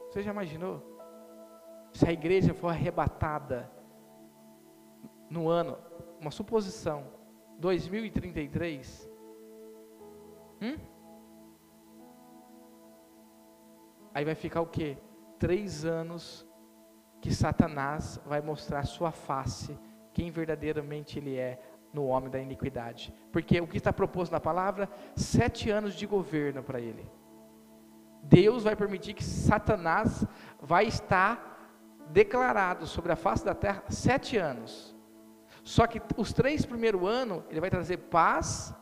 [0.08, 0.82] Você já imaginou?
[1.92, 3.70] Se a igreja for arrebatada
[5.28, 5.76] no ano,
[6.18, 7.04] uma suposição,
[7.58, 9.10] 2033,
[10.62, 10.78] hum?
[14.14, 14.96] aí vai ficar o que?
[15.38, 16.48] Três anos
[17.20, 19.78] que Satanás vai mostrar sua face,
[20.14, 21.60] quem verdadeiramente ele é
[21.92, 23.14] no homem da iniquidade.
[23.30, 24.88] Porque o que está proposto na palavra?
[25.14, 27.10] Sete anos de governo para ele.
[28.22, 30.24] Deus vai permitir que Satanás
[30.60, 31.50] vai estar
[32.10, 34.94] declarado sobre a face da terra sete anos.
[35.62, 38.74] Só que os três primeiros anos, ele vai trazer paz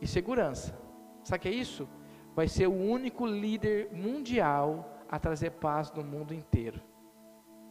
[0.00, 0.78] e segurança.
[1.22, 1.88] Sabe o que é isso?
[2.34, 6.80] Vai ser o único líder mundial a trazer paz no mundo inteiro.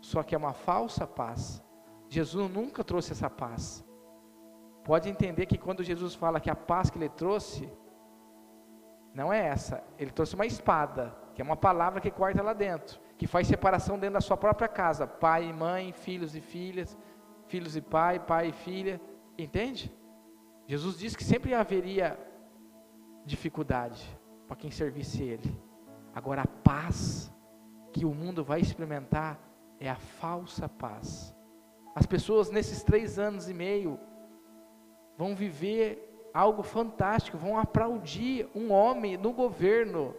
[0.02, 1.64] Só que é uma falsa paz.
[2.10, 3.86] Jesus nunca trouxe essa paz.
[4.84, 7.72] Pode entender que quando Jesus fala que a paz que ele trouxe,
[9.14, 9.84] não é essa.
[9.98, 14.00] Ele trouxe uma espada, que é uma palavra que corta lá dentro, que faz separação
[14.00, 16.98] dentro da sua própria casa: pai e mãe, filhos e filhas,
[17.48, 19.00] filhos e pai, pai e filha.
[19.38, 19.94] Entende?
[20.66, 22.18] Jesus disse que sempre haveria
[23.26, 24.04] dificuldade
[24.48, 25.60] para quem servisse Ele.
[26.14, 27.32] Agora, a paz
[27.92, 29.40] que o mundo vai experimentar
[29.80, 31.36] é a falsa paz.
[31.96, 34.00] As pessoas nesses três anos e meio
[35.18, 40.16] vão viver algo fantástico, vão aplaudir um homem no governo.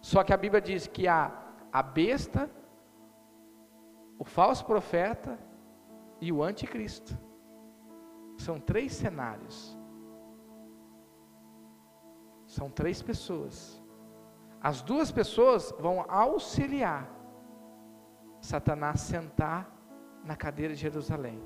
[0.00, 1.32] Só que a Bíblia diz que a,
[1.72, 2.50] a besta,
[4.18, 5.38] o falso profeta
[6.20, 7.18] e o anticristo.
[8.36, 9.76] São três cenários.
[12.46, 13.82] São três pessoas.
[14.60, 17.10] As duas pessoas vão auxiliar
[18.40, 19.70] Satanás sentar
[20.24, 21.42] na cadeira de Jerusalém.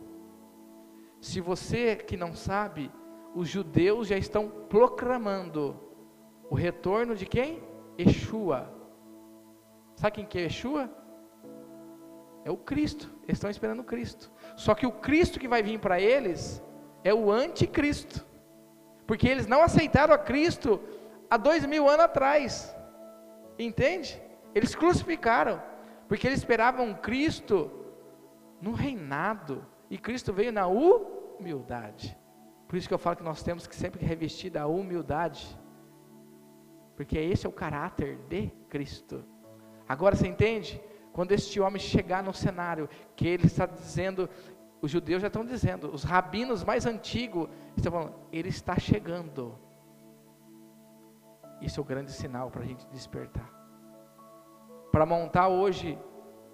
[1.20, 2.90] Se você que não sabe,
[3.34, 5.78] os judeus já estão proclamando
[6.50, 7.62] o retorno de quem?
[7.98, 8.72] Yeshua.
[9.94, 10.90] Sabe quem que é Yeshua?
[12.44, 13.10] É o Cristo.
[13.24, 14.30] Eles estão esperando o Cristo.
[14.56, 16.62] Só que o Cristo que vai vir para eles
[17.02, 18.26] é o anticristo,
[19.06, 20.80] porque eles não aceitaram a Cristo
[21.30, 22.74] há dois mil anos atrás,
[23.58, 24.20] entende?
[24.54, 25.62] Eles crucificaram,
[26.08, 27.70] porque eles esperavam Cristo
[28.60, 32.16] no reinado, e Cristo veio na humildade.
[32.66, 35.58] Por isso que eu falo que nós temos que sempre revestir da humildade,
[36.96, 39.24] porque esse é o caráter de Cristo.
[39.88, 40.80] Agora você entende?
[41.12, 44.28] Quando este homem chegar no cenário, que ele está dizendo,
[44.80, 49.58] os judeus já estão dizendo, os rabinos mais antigos estão falando, ele está chegando.
[51.60, 53.50] Isso é o grande sinal para a gente despertar.
[54.90, 55.98] Para montar hoje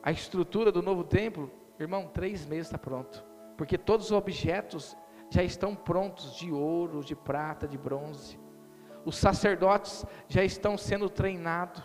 [0.03, 1.51] a estrutura do novo templo,
[1.83, 3.25] irmão, três meses está pronto.
[3.57, 4.97] Porque todos os objetos
[5.31, 8.39] já estão prontos de ouro, de prata, de bronze.
[9.05, 11.83] Os sacerdotes já estão sendo treinados.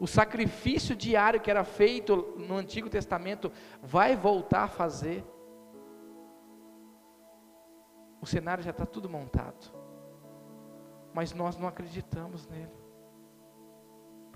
[0.00, 3.50] O sacrifício diário que era feito no Antigo Testamento
[3.82, 5.24] vai voltar a fazer.
[8.20, 9.72] O cenário já está tudo montado.
[11.14, 12.85] Mas nós não acreditamos nele.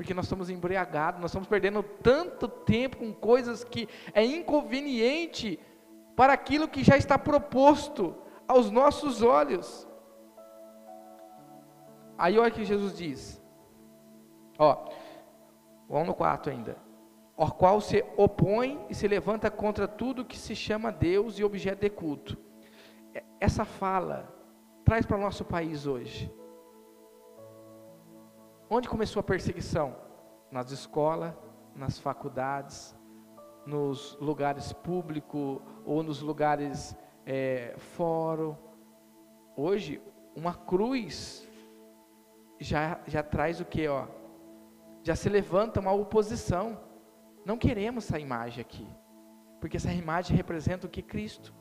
[0.01, 5.61] Porque nós estamos embriagados, nós estamos perdendo tanto tempo com coisas que é inconveniente
[6.17, 8.17] para aquilo que já está proposto
[8.49, 9.87] aos nossos olhos.
[12.17, 13.45] Aí olha o que Jesus diz.
[14.59, 14.89] Ó,
[15.87, 16.79] Vamos no quarto ainda.
[17.37, 21.83] O qual se opõe e se levanta contra tudo que se chama Deus e objeto
[21.83, 22.39] de culto.
[23.39, 24.35] Essa fala
[24.83, 26.33] traz para o nosso país hoje.
[28.73, 29.97] Onde começou a perseguição?
[30.49, 31.35] Nas escolas,
[31.75, 32.95] nas faculdades,
[33.67, 38.55] nos lugares públicos ou nos lugares é, fórum.
[39.57, 40.01] Hoje,
[40.37, 41.49] uma cruz
[42.61, 43.89] já, já traz o que?
[43.89, 44.07] Ó,
[45.03, 46.79] já se levanta uma oposição.
[47.45, 48.87] Não queremos essa imagem aqui,
[49.61, 51.53] porque essa imagem representa o que Cristo.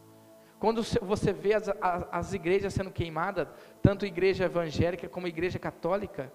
[0.59, 3.47] Quando você vê as, as, as igrejas sendo queimadas,
[3.81, 6.31] tanto igreja evangélica como igreja católica,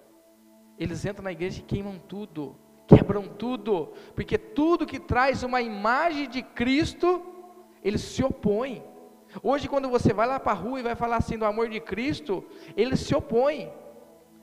[0.77, 2.55] eles entram na igreja e queimam tudo,
[2.87, 7.21] quebram tudo, porque tudo que traz uma imagem de Cristo,
[7.83, 8.83] eles se opõem.
[9.41, 11.79] Hoje, quando você vai lá para a rua e vai falar assim do amor de
[11.79, 12.43] Cristo,
[12.75, 13.71] eles se opõem.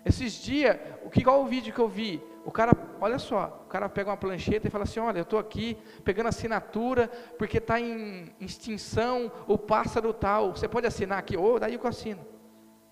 [0.04, 2.20] Esses dias, o que qual o vídeo que eu vi?
[2.44, 5.38] O cara, olha só, o cara pega uma plancheta e fala assim: Olha, eu estou
[5.38, 10.50] aqui pegando assinatura porque está em extinção o pássaro tal.
[10.50, 11.36] Você pode assinar aqui?
[11.36, 12.26] Ou oh, daí eu assino.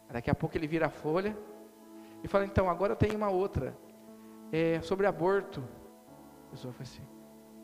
[0.09, 1.37] Daqui a pouco ele vira a folha
[2.23, 3.77] e fala: Então, agora tenho uma outra
[4.53, 5.63] é, sobre aborto.
[6.49, 7.03] A pessoa fala assim: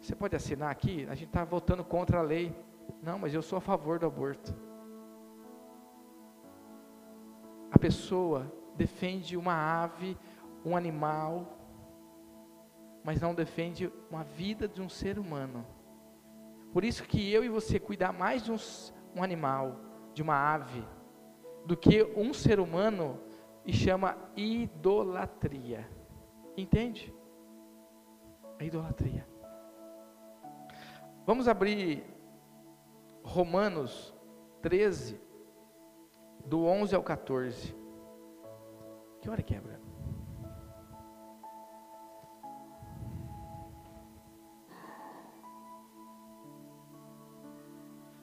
[0.00, 1.06] Você pode assinar aqui?
[1.08, 2.54] A gente está votando contra a lei.
[3.02, 4.54] Não, mas eu sou a favor do aborto.
[7.70, 10.16] A pessoa defende uma ave,
[10.64, 11.58] um animal,
[13.04, 15.66] mas não defende uma vida de um ser humano.
[16.72, 18.56] Por isso que eu e você cuidar mais de um,
[19.14, 19.80] um animal,
[20.12, 20.84] de uma ave,
[21.64, 23.18] do que um ser humano,
[23.66, 25.90] e chama idolatria.
[26.56, 27.12] Entende?
[28.58, 29.26] A idolatria.
[31.26, 32.04] Vamos abrir
[33.24, 34.14] Romanos
[34.62, 35.20] 13,
[36.44, 37.74] do 11 ao 14.
[39.20, 39.80] Que hora quebra?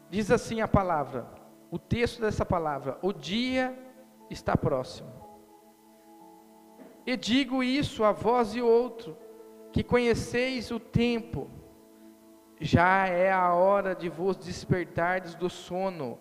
[0.09, 1.27] Diz assim a palavra,
[1.69, 3.77] o texto dessa palavra: o dia
[4.29, 5.22] está próximo.
[7.05, 9.17] E digo isso a vós e outro,
[9.71, 11.49] que conheceis o tempo,
[12.59, 16.17] já é a hora de vos despertardes do sono,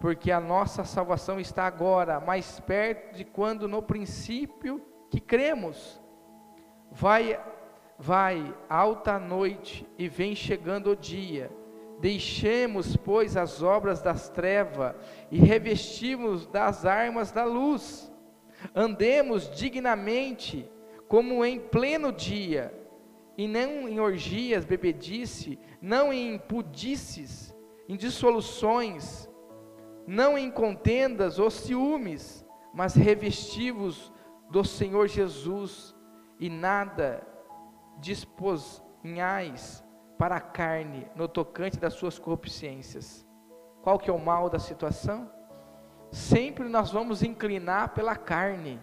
[0.00, 4.80] porque a nossa salvação está agora mais perto de quando no princípio
[5.10, 6.00] que cremos.
[6.90, 7.38] Vai,
[7.98, 11.50] vai alta noite e vem chegando o dia.
[12.00, 14.94] Deixemos, pois, as obras das trevas
[15.30, 18.11] e revestimos das armas da luz.
[18.74, 20.70] Andemos dignamente,
[21.08, 22.72] como em pleno dia,
[23.36, 27.54] e não em orgias, bebedice, não em impudices,
[27.88, 29.28] em dissoluções,
[30.06, 32.44] não em contendas ou ciúmes,
[32.74, 34.12] mas revestivos
[34.50, 35.94] do Senhor Jesus,
[36.38, 37.26] e nada
[37.98, 39.84] disposinhais
[40.18, 43.26] para a carne no tocante das suas corrupciências.
[43.82, 45.30] Qual que é o mal da situação?
[46.12, 48.78] Sempre nós vamos inclinar pela carne,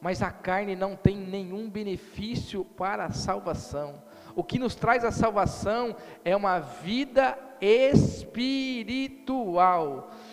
[0.00, 4.02] mas a carne não tem nenhum benefício para a salvação.
[4.34, 5.94] O que nos traz a salvação
[6.24, 8.90] é uma vida espiritual.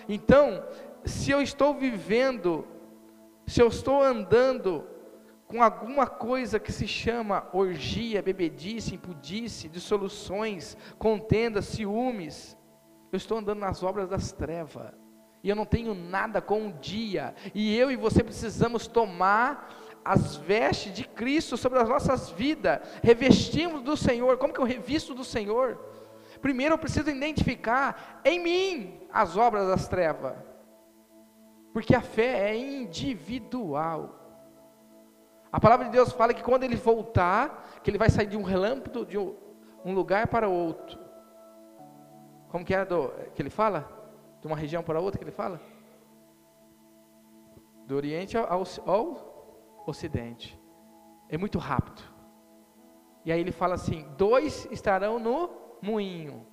[0.09, 0.65] Então,
[1.05, 2.67] se eu estou vivendo,
[3.45, 4.87] se eu estou andando
[5.45, 12.57] com alguma coisa que se chama orgia, bebedice, impudice, dissoluções, contendas, ciúmes,
[13.11, 15.00] eu estou andando nas obras das trevas
[15.43, 19.69] e eu não tenho nada com o dia, e eu e você precisamos tomar
[20.03, 25.13] as vestes de Cristo sobre as nossas vidas, revestimos do Senhor, como que eu revisto
[25.13, 25.79] do Senhor?
[26.41, 30.35] Primeiro eu preciso identificar em mim as obras das trevas,
[31.73, 34.17] porque a fé é individual.
[35.51, 38.41] A palavra de Deus fala que quando ele voltar, que ele vai sair de um
[38.41, 40.97] relâmpago, de um lugar para outro.
[42.49, 44.00] Como que é do, que ele fala?
[44.41, 45.61] De uma região para outra que ele fala?
[47.85, 50.59] Do Oriente ao, ao Ocidente.
[51.29, 52.01] É muito rápido.
[53.23, 55.49] E aí ele fala assim: dois estarão no
[55.81, 56.45] moinho,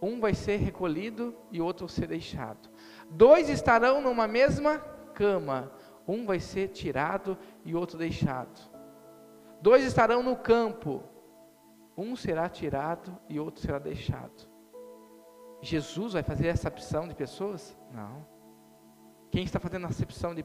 [0.00, 2.70] um vai ser recolhido e outro ser deixado.
[3.10, 4.78] Dois estarão numa mesma
[5.14, 5.72] cama,
[6.06, 8.60] um vai ser tirado e outro deixado.
[9.60, 11.02] Dois estarão no campo,
[11.96, 14.55] um será tirado e outro será deixado.
[15.62, 17.76] Jesus vai fazer acepção de pessoas?
[17.92, 18.26] Não.
[19.30, 20.44] Quem está fazendo a acepção de,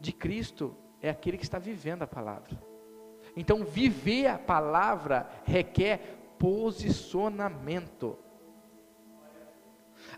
[0.00, 2.58] de Cristo é aquele que está vivendo a palavra.
[3.36, 8.18] Então, viver a palavra requer posicionamento.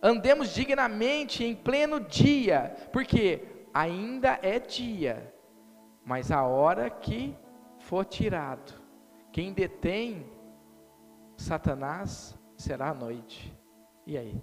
[0.02, 5.34] Andemos dignamente em pleno dia, porque ainda é dia,
[6.04, 7.36] mas a hora que
[7.78, 8.74] for tirado,
[9.32, 10.26] quem detém
[11.36, 13.55] Satanás será a noite.
[14.06, 14.40] E aí?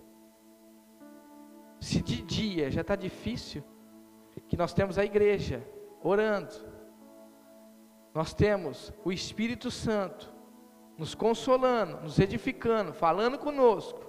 [1.80, 3.64] Se de dia já está difícil,
[4.48, 5.66] que nós temos a igreja
[6.02, 6.54] orando,
[8.14, 10.32] nós temos o Espírito Santo
[10.98, 14.00] nos consolando, nos edificando, falando conosco,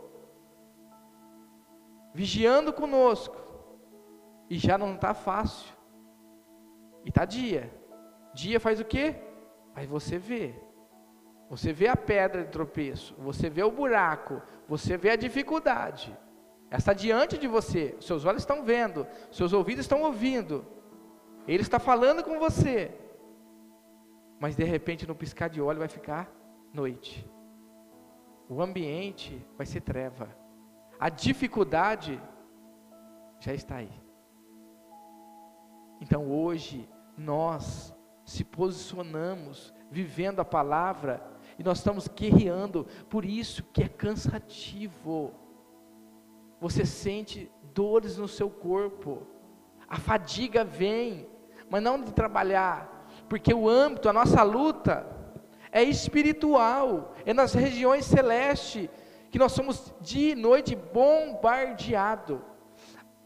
[2.13, 3.37] vigiando conosco,
[4.51, 5.75] e já não está fácil,
[7.05, 7.73] e está dia.
[8.35, 9.17] Dia faz o quê?
[9.75, 10.55] Aí você vê,
[11.49, 16.17] você vê a pedra de tropeço, você vê o buraco, você vê a dificuldade.
[16.71, 20.67] Ela está diante de você, seus olhos estão vendo, seus ouvidos estão ouvindo.
[21.47, 22.93] Ele está falando com você.
[24.41, 26.31] Mas de repente, no piscar de olho, vai ficar
[26.73, 27.29] noite.
[28.49, 30.29] O ambiente vai ser treva.
[30.99, 32.21] A dificuldade
[33.39, 33.93] já está aí.
[36.01, 41.23] Então hoje nós se posicionamos vivendo a palavra
[41.59, 45.33] e nós estamos guerreando, por isso que é cansativo.
[46.61, 49.27] Você sente dores no seu corpo,
[49.89, 51.29] a fadiga vem,
[51.69, 55.07] mas não de trabalhar, porque o âmbito, a nossa luta
[55.71, 58.89] é espiritual, é nas regiões celestes
[59.31, 62.41] que nós somos dia e noite bombardeado.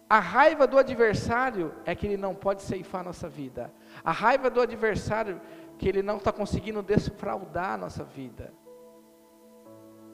[0.09, 3.71] A raiva do adversário é que ele não pode ceifar a nossa vida.
[4.03, 5.39] A raiva do adversário
[5.79, 8.53] que ele não está conseguindo desfraudar a nossa vida.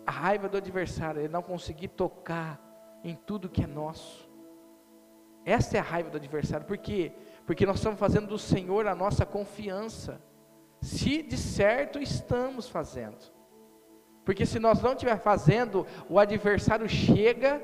[0.06, 2.60] A raiva do adversário, ele não conseguir tocar
[3.02, 4.28] em tudo que é nosso.
[5.44, 7.12] Essa é a raiva do adversário, por quê?
[7.46, 10.20] Porque nós estamos fazendo do Senhor a nossa confiança.
[10.80, 13.32] Se de certo estamos fazendo.
[14.24, 17.62] Porque se nós não estiver fazendo, o adversário chega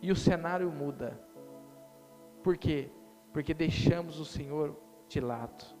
[0.00, 1.20] e o cenário muda.
[2.42, 2.90] Por quê?
[3.32, 4.76] Porque deixamos o Senhor
[5.06, 5.77] de lado.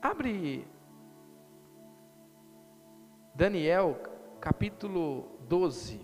[0.00, 0.64] Abre
[3.34, 3.96] Daniel
[4.40, 6.00] capítulo 12.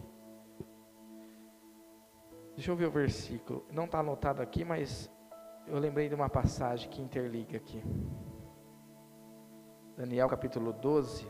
[2.56, 3.64] Deixa eu ver o versículo.
[3.70, 5.08] Não está anotado aqui, mas
[5.68, 7.80] eu lembrei de uma passagem que interliga aqui.
[9.96, 11.28] Daniel capítulo 12.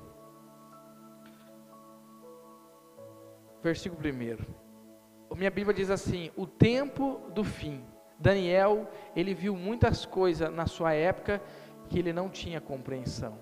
[3.63, 5.37] Versículo 1.
[5.37, 7.85] Minha Bíblia diz assim: O tempo do fim.
[8.19, 11.43] Daniel, ele viu muitas coisas na sua época
[11.89, 13.39] que ele não tinha compreensão.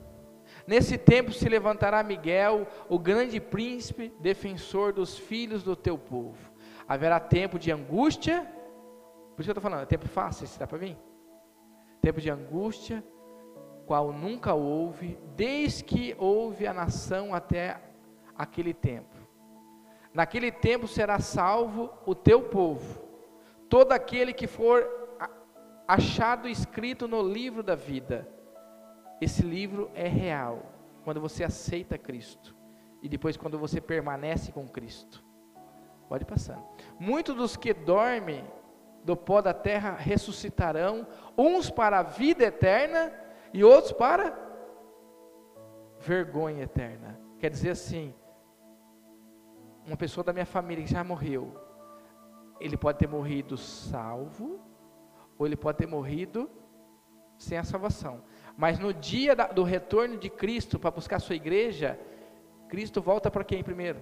[0.67, 6.53] Nesse tempo se levantará Miguel, o grande príncipe, defensor dos filhos do teu povo.
[6.87, 8.47] Haverá tempo de angústia,
[9.35, 10.97] por isso que eu estou falando, é tempo fácil, se dá para vir?
[12.01, 13.03] Tempo de angústia,
[13.87, 17.81] qual nunca houve, desde que houve a nação até
[18.37, 19.17] aquele tempo.
[20.13, 23.03] Naquele tempo será salvo o teu povo,
[23.69, 25.02] todo aquele que for
[25.87, 28.29] achado escrito no livro da vida
[29.23, 30.67] esse livro é real
[31.05, 32.57] quando você aceita Cristo
[33.01, 35.25] e depois quando você permanece com Cristo.
[36.09, 36.61] Pode passar.
[36.99, 38.45] Muitos dos que dormem
[39.05, 41.07] do pó da terra ressuscitarão,
[41.39, 43.13] uns para a vida eterna
[43.55, 44.37] e outros para
[46.01, 47.17] vergonha eterna.
[47.39, 48.13] Quer dizer assim,
[49.87, 51.55] uma pessoa da minha família que já morreu,
[52.59, 54.61] ele pode ter morrido salvo,
[55.39, 56.51] ou ele pode ter morrido
[57.39, 58.23] sem a salvação.
[58.57, 61.99] Mas no dia da, do retorno de Cristo para buscar a sua igreja,
[62.69, 64.01] Cristo volta para quem primeiro?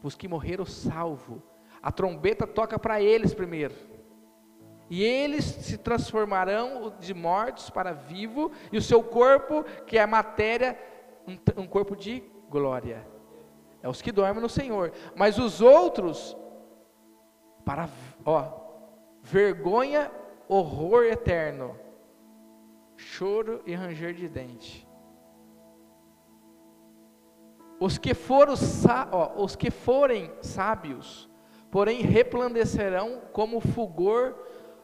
[0.00, 1.42] Para os que morreram salvo.
[1.82, 3.74] A trombeta toca para eles primeiro.
[4.88, 10.78] E eles se transformarão de mortos para vivo, e o seu corpo, que é matéria,
[11.26, 13.06] um, um corpo de glória.
[13.82, 14.92] É os que dormem no Senhor.
[15.16, 16.36] Mas os outros,
[17.64, 17.88] para,
[18.24, 18.60] ó,
[19.22, 20.10] vergonha,
[20.48, 21.76] horror eterno
[22.96, 24.86] choro e ranger de dente.
[27.78, 28.54] Os que, foram,
[29.12, 31.28] ó, os que forem sábios,
[31.70, 34.34] porém resplandecerão como fulgor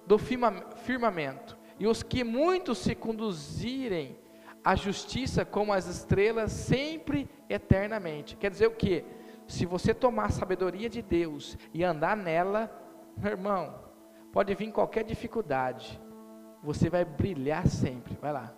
[0.06, 4.18] do firmamento, e os que muito se conduzirem
[4.62, 8.36] à justiça como as estrelas, sempre eternamente.
[8.36, 9.04] Quer dizer o que?
[9.48, 12.70] Se você tomar a sabedoria de Deus e andar nela,
[13.16, 13.81] meu irmão,
[14.32, 16.00] pode vir qualquer dificuldade,
[16.62, 18.16] você vai brilhar sempre.
[18.20, 18.54] Vai lá.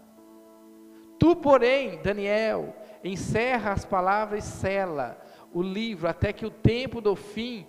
[1.18, 5.20] Tu, porém, Daniel, encerra as palavras e sela
[5.53, 7.66] o livro até que o tempo do fim,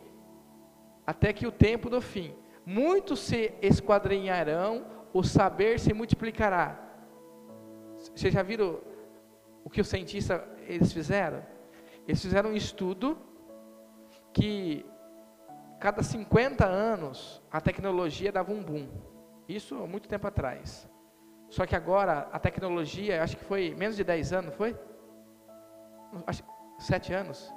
[1.06, 2.34] até que o tempo do fim.
[2.66, 6.80] Muitos se esquadrinharão, o saber se multiplicará.
[7.98, 8.80] Vocês já viram
[9.64, 11.46] o que os cientistas eles fizeram?
[12.08, 13.18] Eles fizeram um estudo
[14.34, 14.86] que
[15.80, 18.88] cada 50 anos a tecnologia dava um boom.
[19.48, 20.90] Isso há muito tempo atrás.
[21.50, 24.76] Só que agora a tecnologia, acho que foi menos de 10 anos, foi?
[26.26, 26.44] Acho,
[26.80, 27.54] 7 anos?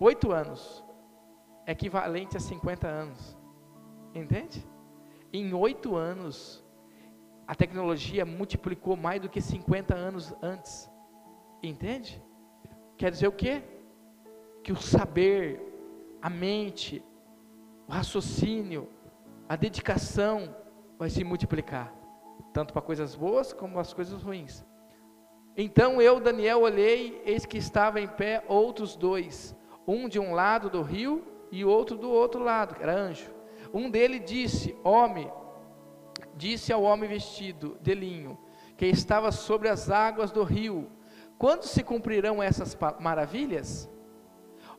[0.00, 0.84] 8 anos.
[1.66, 3.38] É equivalente a 50 anos.
[4.14, 4.66] Entende?
[5.32, 6.64] Em 8 anos,
[7.46, 10.90] a tecnologia multiplicou mais do que 50 anos antes.
[11.62, 12.22] Entende?
[12.96, 13.62] Quer dizer o quê?
[14.62, 15.60] Que o saber,
[16.20, 17.04] a mente,
[17.88, 18.88] o raciocínio,
[19.48, 20.54] a dedicação,
[20.98, 21.92] vai se multiplicar,
[22.52, 24.64] tanto para coisas boas como as coisas ruins.
[25.56, 29.54] Então eu, Daniel, olhei, eis que estava em pé outros dois,
[29.86, 33.30] um de um lado do rio e outro do outro lado, que era anjo.
[33.72, 35.30] Um dele disse: Homem,
[36.34, 38.38] disse ao homem vestido de linho,
[38.76, 40.90] que estava sobre as águas do rio:
[41.38, 43.90] Quando se cumprirão essas maravilhas?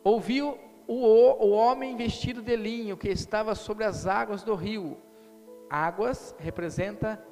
[0.04, 4.98] Ouviu o, o homem vestido de linho, que estava sobre as águas do rio:
[5.70, 7.24] Águas representa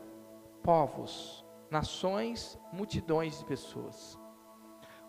[0.64, 4.18] povos, nações, multidões de pessoas.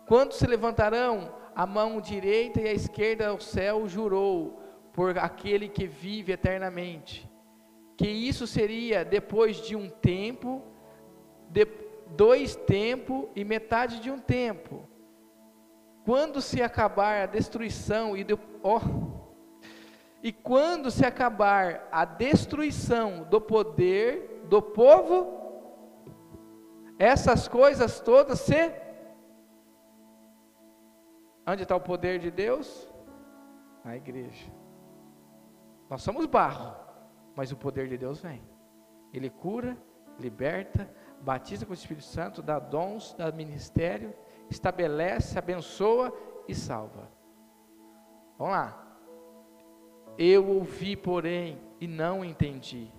[0.05, 4.59] Quando se levantarão a mão direita e a esquerda ao céu, jurou
[4.91, 7.29] por aquele que vive eternamente,
[7.97, 10.61] que isso seria depois de um tempo,
[11.49, 11.65] de
[12.15, 14.87] dois tempos e metade de um tempo.
[16.05, 18.25] Quando se acabar a destruição e
[18.61, 18.79] oh,
[20.23, 25.43] e quando se acabar a destruição do poder do povo,
[26.97, 28.71] essas coisas todas se.
[31.45, 32.89] Onde está o poder de Deus?
[33.83, 34.49] Na igreja.
[35.89, 36.73] Nós somos barro,
[37.35, 38.41] mas o poder de Deus vem.
[39.11, 39.77] Ele cura,
[40.17, 40.89] liberta,
[41.19, 44.15] batiza com o Espírito Santo, dá dons, dá ministério,
[44.53, 46.13] estabelece, abençoa
[46.47, 47.09] e salva.
[48.37, 48.79] Vamos lá.
[50.17, 52.91] Eu ouvi, porém, e não entendi.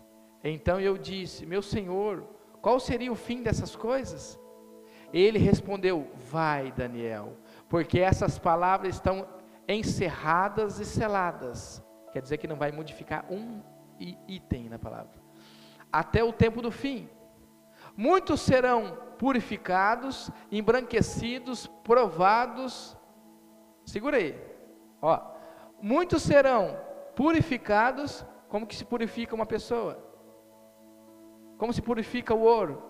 [0.42, 2.22] Então eu disse: Meu senhor,
[2.60, 4.38] qual seria o fim dessas coisas?
[5.12, 7.36] Ele respondeu: Vai, Daniel,
[7.68, 9.26] porque essas palavras estão
[9.66, 11.82] encerradas e seladas.
[12.12, 13.62] quer dizer que não vai modificar um
[13.98, 15.22] item na palavra.
[15.90, 17.08] Até o tempo do fim.
[17.96, 22.96] Muitos serão purificados, embranquecidos, provados.
[23.84, 24.38] Segura aí.
[25.00, 25.20] Ó,
[25.80, 26.76] muitos serão
[27.14, 29.98] purificados, como que se purifica uma pessoa?
[31.56, 32.82] Como se purifica o ouro?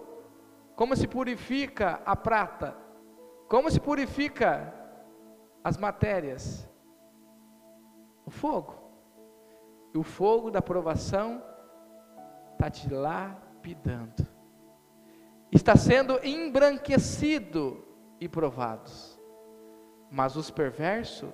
[0.74, 2.76] Como se purifica a prata?
[3.48, 4.74] Como se purifica
[5.62, 6.68] as matérias?
[8.24, 8.74] O fogo.
[9.94, 11.42] E o fogo da provação
[12.52, 14.33] está te lapidando.
[15.54, 17.86] Está sendo embranquecido
[18.20, 19.16] e provados.
[20.10, 21.30] Mas os perversos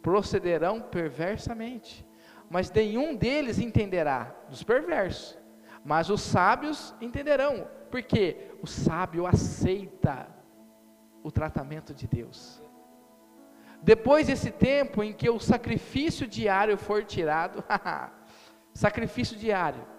[0.00, 2.06] procederão perversamente.
[2.48, 5.36] Mas nenhum deles entenderá, dos perversos.
[5.84, 10.28] Mas os sábios entenderão, porque o sábio aceita
[11.24, 12.62] o tratamento de Deus.
[13.82, 17.64] Depois desse tempo em que o sacrifício diário for tirado,
[18.72, 19.93] sacrifício diário.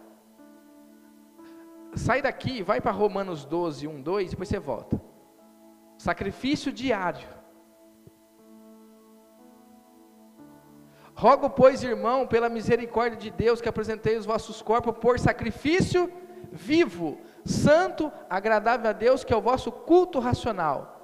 [1.95, 5.01] Sai daqui, vai para Romanos 12, 1, 2, depois você volta.
[5.97, 7.27] Sacrifício diário.
[11.15, 16.11] Rogo, pois, irmão, pela misericórdia de Deus, que apresentei os vossos corpos por sacrifício
[16.51, 20.95] vivo, santo, agradável a Deus, que é o vosso culto racional.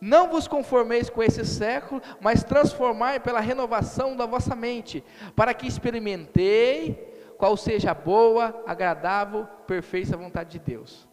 [0.00, 5.02] Não vos conformeis com esse século, mas transformai pela renovação da vossa mente,
[5.34, 11.08] para que experimentei qual seja a boa, agradável, perfeita vontade de Deus.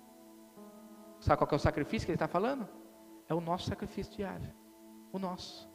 [1.19, 2.67] Sabe qual é o sacrifício que ele está falando?
[3.27, 4.53] É o nosso sacrifício diário.
[5.11, 5.69] O nosso.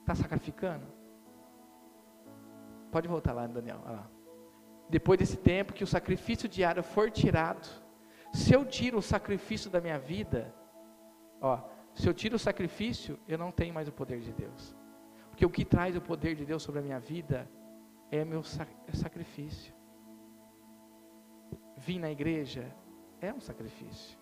[0.00, 0.86] Está sacrificando?
[2.90, 3.80] Pode voltar lá, Daniel.
[3.84, 4.08] Lá.
[4.88, 7.68] Depois desse tempo que o sacrifício diário for tirado,
[8.32, 10.54] se eu tiro o sacrifício da minha vida,
[11.42, 11.58] Ó,
[11.92, 14.74] se eu tiro o sacrifício, eu não tenho mais o poder de Deus.
[15.28, 17.50] Porque o que traz o poder de Deus sobre a minha vida
[18.12, 19.74] é meu é sacrifício.
[21.78, 22.70] Vir na igreja
[23.20, 24.18] é um sacrifício.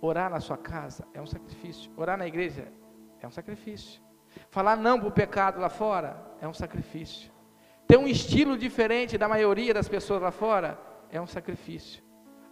[0.00, 1.92] Orar na sua casa é um sacrifício.
[1.94, 2.72] Orar na igreja
[3.20, 4.00] é um sacrifício.
[4.48, 7.30] Falar não para o pecado lá fora é um sacrifício.
[7.86, 12.02] Ter um estilo diferente da maioria das pessoas lá fora é um sacrifício.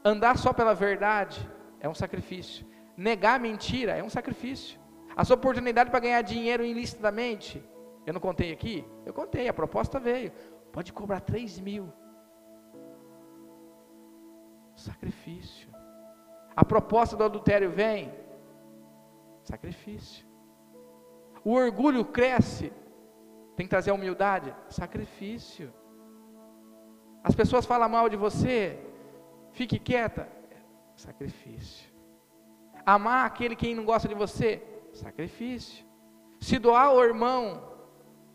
[0.04, 1.40] Andar só pela verdade
[1.80, 2.66] é um sacrifício.
[2.96, 4.78] Negar mentira é um sacrifício.
[5.16, 7.64] A sua oportunidade para ganhar dinheiro ilicitamente,
[8.10, 8.84] eu não contei aqui?
[9.06, 10.32] Eu contei, a proposta veio.
[10.72, 11.92] Pode cobrar 3 mil.
[14.74, 15.68] Sacrifício.
[16.56, 18.12] A proposta do adultério vem.
[19.44, 20.26] Sacrifício.
[21.44, 22.72] O orgulho cresce.
[23.54, 24.54] Tem que trazer a humildade.
[24.68, 25.72] Sacrifício.
[27.22, 28.76] As pessoas falam mal de você.
[29.52, 30.28] Fique quieta.
[30.96, 31.88] Sacrifício.
[32.84, 35.84] Amar aquele que não gosta de você, sacrifício.
[36.40, 37.69] Se doar ao irmão,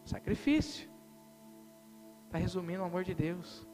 [0.05, 0.89] sacrifício.
[2.25, 3.67] Está resumindo o amor de Deus.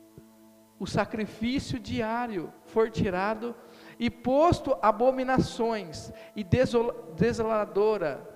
[0.80, 3.56] O sacrifício diário for tirado
[4.00, 6.44] e posto abominações e
[7.16, 8.28] desoladora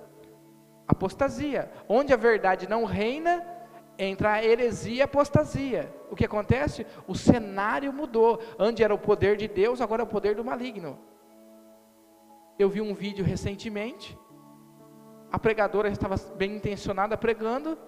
[0.86, 3.44] apostasia, onde a verdade não reina,
[3.98, 5.92] entra a heresia e apostasia.
[6.10, 6.86] O que acontece?
[7.08, 8.40] O cenário mudou.
[8.58, 10.98] Onde era o poder de Deus, agora é o poder do maligno.
[12.58, 14.16] Eu vi um vídeo recentemente,
[15.30, 17.78] a pregadora estava bem intencionada pregando,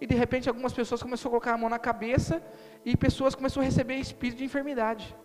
[0.00, 2.42] e de repente algumas pessoas começaram a colocar a mão na cabeça,
[2.84, 5.16] e pessoas começaram a receber espírito de enfermidade.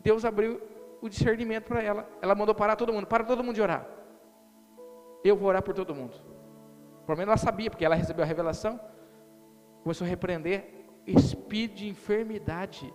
[0.00, 0.60] Deus abriu
[1.00, 2.08] o discernimento para ela.
[2.20, 3.86] Ela mandou parar todo mundo, para todo mundo de orar.
[5.24, 6.16] Eu vou orar por todo mundo.
[7.06, 8.78] Pelo menos ela sabia, porque ela recebeu a revelação.
[9.82, 12.92] Começou a repreender espírito de enfermidade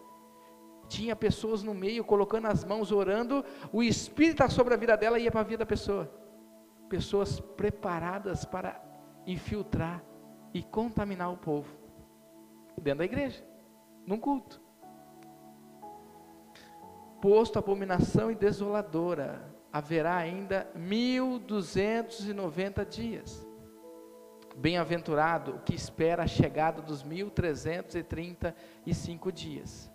[0.89, 5.31] tinha pessoas no meio colocando as mãos, orando, o Espírito sobre a vida dela ia
[5.31, 6.11] para a vida da pessoa.
[6.89, 8.83] Pessoas preparadas para
[9.25, 10.03] infiltrar
[10.53, 11.79] e contaminar o povo
[12.81, 13.43] dentro da igreja,
[14.05, 14.61] num culto.
[17.21, 23.47] Posto abominação e desoladora, haverá ainda 1290 dias.
[24.55, 29.91] Bem-aventurado o que espera a chegada dos 1335 dias.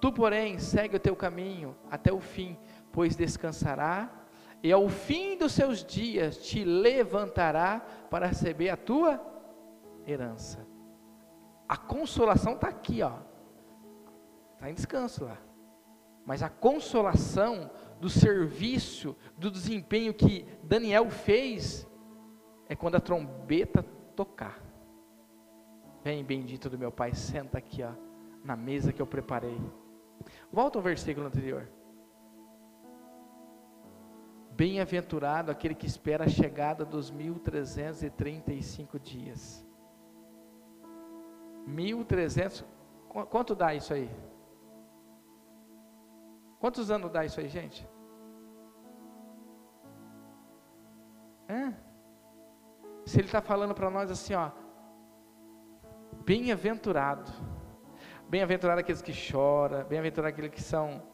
[0.00, 2.56] Tu, porém, segue o teu caminho até o fim,
[2.92, 4.19] pois descansará,
[4.62, 7.80] e ao fim dos seus dias te levantará
[8.10, 9.20] para receber a tua
[10.06, 10.66] herança.
[11.68, 13.18] A consolação está aqui, ó.
[14.54, 15.38] Está em descanso lá.
[16.26, 21.88] Mas a consolação do serviço, do desempenho que Daniel fez,
[22.68, 23.82] é quando a trombeta
[24.14, 24.60] tocar.
[26.02, 27.92] Vem, bendito do meu Pai, senta aqui, ó,
[28.44, 29.58] na mesa que eu preparei.
[30.52, 31.68] Volta ao versículo anterior.
[34.60, 39.66] Bem-aventurado aquele que espera a chegada dos 1335 dias.
[41.66, 42.62] 1.300.
[43.30, 44.10] Quanto dá isso aí?
[46.58, 47.88] Quantos anos dá isso aí, gente?
[53.06, 54.50] Se ele está falando para nós assim, ó,
[56.22, 57.32] bem-aventurado,
[58.28, 61.08] bem-aventurado aqueles que choram, bem-aventurado aqueles que são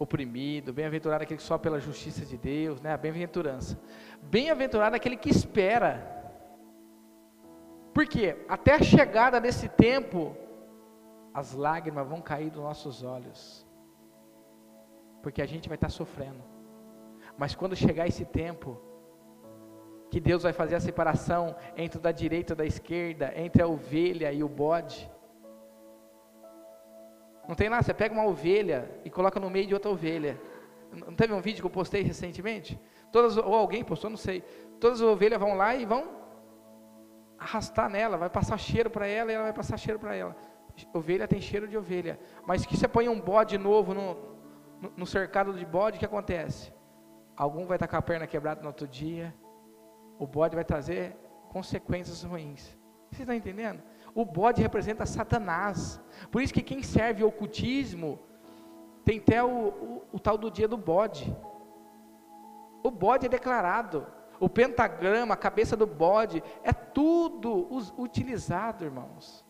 [0.00, 2.94] oprimidos, bem-aventurado aquele que só pela justiça de Deus, né?
[2.94, 3.78] A bem-aventurança.
[4.22, 5.92] Bem-aventurado aquele que espera.
[7.92, 10.34] Porque até a chegada desse tempo,
[11.34, 13.66] as lágrimas vão cair dos nossos olhos.
[15.22, 16.42] Porque a gente vai estar sofrendo.
[17.36, 18.80] Mas quando chegar esse tempo,
[20.10, 23.62] que Deus vai fazer a separação entre o da direita e o da esquerda, entre
[23.62, 25.10] a ovelha e o bode.
[27.50, 30.40] Não tem lá, você pega uma ovelha e coloca no meio de outra ovelha.
[30.92, 32.80] Não teve um vídeo que eu postei recentemente?
[33.10, 34.42] Todas, ou alguém postou, não sei.
[34.78, 36.08] Todas as ovelhas vão lá e vão
[37.36, 40.36] arrastar nela, vai passar cheiro para ela e ela vai passar cheiro para ela.
[40.94, 42.20] Ovelha tem cheiro de ovelha.
[42.46, 44.14] Mas que você põe um bode novo no,
[44.80, 46.72] no, no cercado de bode, o que acontece?
[47.36, 49.34] Algum vai estar com a perna quebrada no outro dia.
[50.20, 51.16] O bode vai trazer
[51.48, 52.78] consequências ruins.
[53.10, 53.82] Vocês estão entendendo?
[54.14, 56.00] O bode representa Satanás.
[56.30, 58.18] Por isso que quem serve ocultismo
[59.04, 61.34] tem até o, o, o tal do dia do bode.
[62.82, 64.06] O bode é declarado
[64.40, 69.44] o pentagrama, a cabeça do bode, é tudo utilizado, irmãos.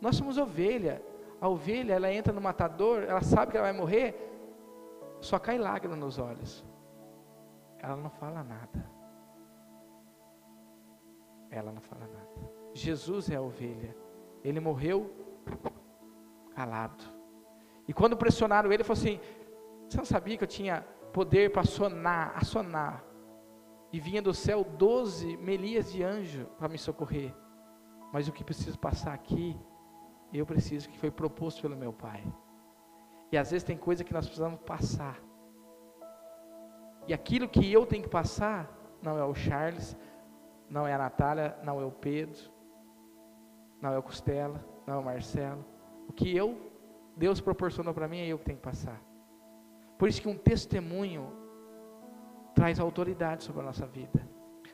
[0.00, 1.02] Nós somos ovelha.
[1.40, 4.16] A ovelha, ela entra no matador, ela sabe que ela vai morrer,
[5.20, 6.64] só cai lágrima nos olhos.
[7.78, 8.90] Ela não fala nada.
[11.50, 12.27] Ela não fala nada.
[12.80, 13.96] Jesus é a ovelha.
[14.42, 15.10] Ele morreu
[16.54, 17.04] calado.
[17.86, 19.20] E quando pressionaram ele, ele falou assim:
[19.88, 23.04] Você não sabia que eu tinha poder para sonar, assonar
[23.92, 27.34] e vinha do céu doze melias de anjo para me socorrer.
[28.12, 29.58] Mas o que preciso passar aqui,
[30.32, 32.22] eu preciso que foi proposto pelo meu Pai.
[33.32, 35.18] E às vezes tem coisa que nós precisamos passar.
[37.06, 38.70] E aquilo que eu tenho que passar,
[39.02, 39.96] não é o Charles,
[40.68, 42.50] não é a Natália, não é o Pedro,
[43.80, 45.64] não é o Costela, não é o Marcelo.
[46.08, 46.70] O que eu,
[47.16, 49.00] Deus proporcionou para mim, é eu que tenho que passar.
[49.96, 51.32] Por isso que um testemunho
[52.54, 54.26] traz autoridade sobre a nossa vida.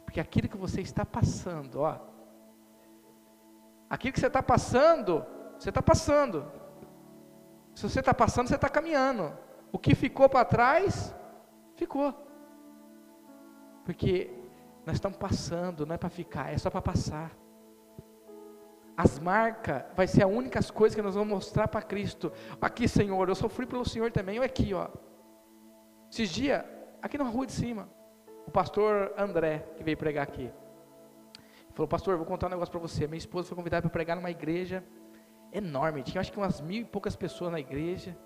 [0.05, 1.99] Porque aquilo que você está passando, ó,
[3.89, 5.25] aquilo que você está passando,
[5.59, 6.51] você está passando.
[7.75, 9.37] Se você está passando, você está caminhando.
[9.73, 11.15] O que ficou para trás,
[11.75, 12.15] ficou.
[13.85, 14.31] Porque
[14.87, 17.33] nós estamos passando, não é para ficar, é só para passar.
[18.97, 22.33] As marcas vai ser a única coisa que nós vamos mostrar para Cristo.
[22.61, 24.39] Aqui, Senhor, eu sofri pelo Senhor também.
[24.39, 24.89] Olha aqui, ó.
[26.11, 26.65] Esses dias,
[27.03, 27.89] aqui na rua de cima,
[28.47, 30.51] o pastor André, que veio pregar aqui,
[31.73, 33.07] falou: Pastor, vou contar um negócio para você.
[33.09, 34.85] Minha esposa foi convidada para pregar numa igreja
[35.53, 38.17] enorme, tinha acho que umas mil e poucas pessoas na igreja.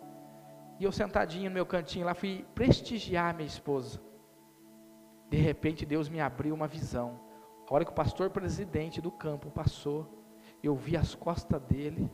[0.81, 4.01] E eu sentadinho no meu cantinho lá, fui prestigiar minha esposa.
[5.29, 7.21] De repente, Deus me abriu uma visão.
[7.69, 10.18] A hora que o pastor presidente do campo passou,
[10.63, 12.11] eu vi as costas dele,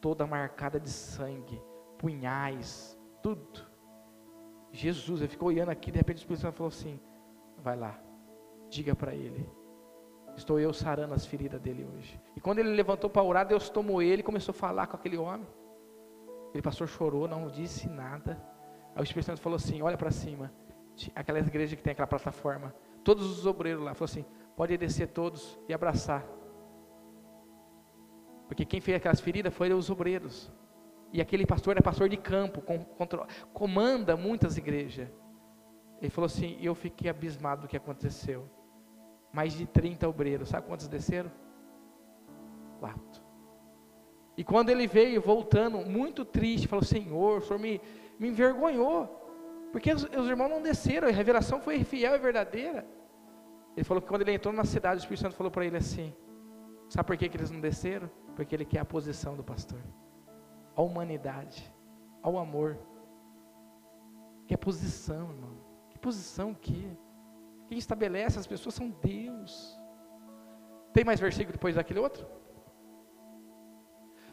[0.00, 1.60] toda marcada de sangue,
[1.98, 3.66] punhais, tudo.
[4.70, 7.00] Jesus, ele ficou olhando aqui, de repente o Espírito Santo falou assim:
[7.58, 7.98] vai lá,
[8.68, 9.48] diga para ele,
[10.36, 12.20] estou eu sarando as feridas dele hoje.
[12.36, 15.16] E quando ele levantou para orar, Deus tomou ele e começou a falar com aquele
[15.16, 15.46] homem.
[16.52, 18.40] Ele pastor chorou, não disse nada.
[18.94, 20.52] Aí o Espírito Santo falou assim: olha para cima,
[21.14, 24.24] aquela igreja que tem aquela plataforma, todos os obreiros lá, falou assim:
[24.56, 26.24] pode descer todos e abraçar.
[28.46, 30.50] Porque quem fez aquelas feridas foram os obreiros.
[31.12, 32.84] E aquele pastor é pastor de campo, com,
[33.52, 35.08] comanda muitas igrejas.
[36.00, 38.48] Ele falou assim: Eu fiquei abismado do que aconteceu.
[39.32, 41.30] Mais de 30 obreiros, sabe quantos desceram?
[42.78, 43.22] Quatro.
[44.36, 47.80] E quando ele veio voltando, muito triste, falou: Senhor, o Senhor me,
[48.18, 49.20] me envergonhou.
[49.70, 52.86] Porque os, os irmãos não desceram, a revelação foi fiel e verdadeira.
[53.76, 56.12] Ele falou que quando ele entrou na cidade, o Espírito Santo falou para ele assim:
[56.88, 58.10] Sabe por que, que eles não desceram?
[58.36, 59.80] Porque ele quer a posição do pastor
[60.76, 61.72] à humanidade,
[62.22, 62.78] ao amor.
[64.46, 65.56] Que é posição, irmão.
[65.90, 66.96] Que posição que?
[67.68, 69.78] Quem estabelece as pessoas são Deus.
[70.92, 72.26] Tem mais versículo depois daquele outro?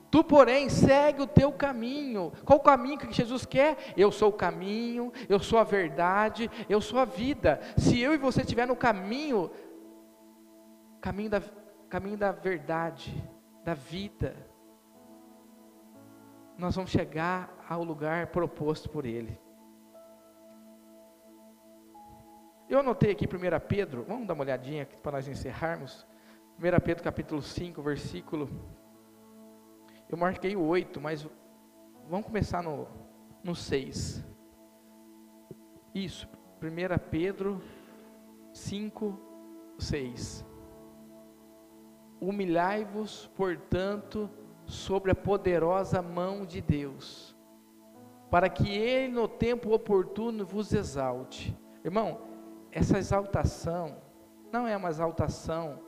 [0.10, 2.34] Tu, porém, segue o teu caminho.
[2.44, 3.94] Qual o caminho que Jesus quer?
[3.96, 7.62] Eu sou o caminho, eu sou a verdade, eu sou a vida.
[7.78, 9.50] Se eu e você estiver no caminho,
[11.00, 11.42] caminho da,
[11.92, 13.14] caminho da verdade,
[13.66, 14.34] da vida,
[16.58, 19.38] nós vamos chegar ao lugar proposto por Ele.
[22.70, 26.08] Eu anotei aqui 1 Pedro, vamos dar uma olhadinha para nós encerrarmos.
[26.58, 28.50] 1 Pedro capítulo 5, versículo.
[30.08, 31.28] Eu marquei o 8, mas
[32.08, 32.88] vamos começar no,
[33.44, 34.24] no 6.
[35.94, 36.26] Isso,
[36.62, 37.62] 1 Pedro
[38.54, 40.51] 5, 6.
[42.22, 44.30] Humilhai-vos, portanto,
[44.66, 47.36] sobre a poderosa mão de Deus,
[48.30, 51.58] para que Ele no tempo oportuno vos exalte.
[51.84, 52.22] Irmão,
[52.72, 53.98] essa exaltação
[54.52, 55.80] não é uma exaltação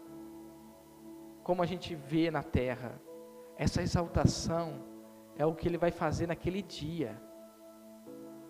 [1.43, 2.99] como a gente vê na terra.
[3.57, 4.83] Essa exaltação
[5.37, 7.21] é o que ele vai fazer naquele dia.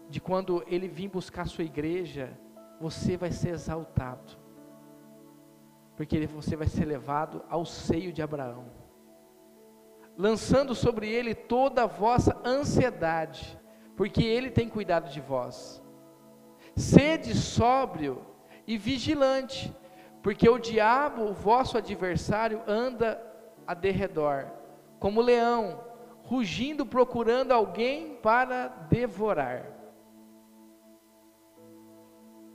[0.10, 2.38] De quando ele vir buscar a sua igreja,
[2.80, 4.43] você vai ser exaltado.
[6.04, 8.66] Porque você vai ser levado ao seio de Abraão.
[10.18, 13.58] Lançando sobre ele toda a vossa ansiedade,
[13.96, 15.82] porque ele tem cuidado de vós.
[16.76, 18.22] Sede sóbrio
[18.68, 19.74] e vigilante,
[20.22, 23.18] porque o diabo, o vosso adversário, anda
[23.66, 24.52] a derredor,
[25.00, 25.86] como leão,
[26.24, 29.72] rugindo procurando alguém para devorar.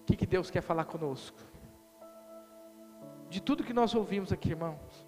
[0.03, 1.48] O que, que Deus quer falar conosco?
[3.29, 5.07] De tudo que nós ouvimos aqui, irmãos,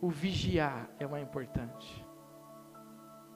[0.00, 2.04] o vigiar é mais importante.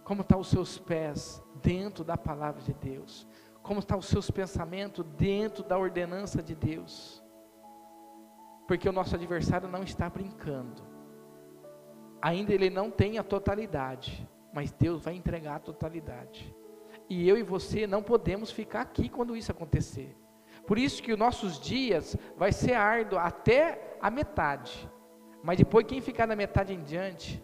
[0.05, 3.27] Como estão tá os seus pés dentro da palavra de Deus?
[3.63, 7.23] Como estão tá os seus pensamentos dentro da ordenança de Deus?
[8.71, 10.81] porque o nosso adversário não está brincando.
[12.23, 16.55] Ainda ele não tem a totalidade, mas Deus vai entregar a totalidade.
[17.09, 20.17] E eu e você não podemos ficar aqui quando isso acontecer.
[20.71, 24.73] Por isso que os nossos dias vai ser árduo até a metade.
[25.43, 27.43] Mas depois quem ficar na metade em diante,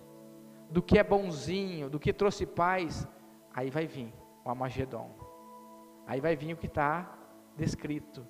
[0.71, 3.09] do que é bonzinho, do que trouxe paz,
[3.53, 4.13] aí vai vir
[4.45, 5.11] o Amagedon.
[6.07, 6.93] Aí vai vir o que está
[7.57, 8.21] descrito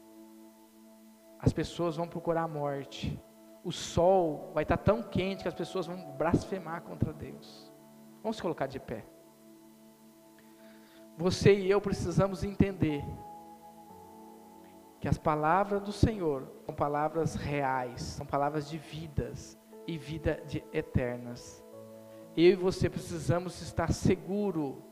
[1.38, 3.20] as pessoas vão procurar a morte.
[3.62, 7.72] O sol vai estar tão quente que as pessoas vão blasfemar contra Deus.
[8.22, 9.04] Vamos se colocar de pé.
[11.16, 13.04] Você e eu precisamos entender
[15.00, 20.64] que as palavras do Senhor são palavras reais, são palavras de vidas e vida de
[20.72, 21.64] eternas.
[22.36, 24.82] Eu e você precisamos estar seguro.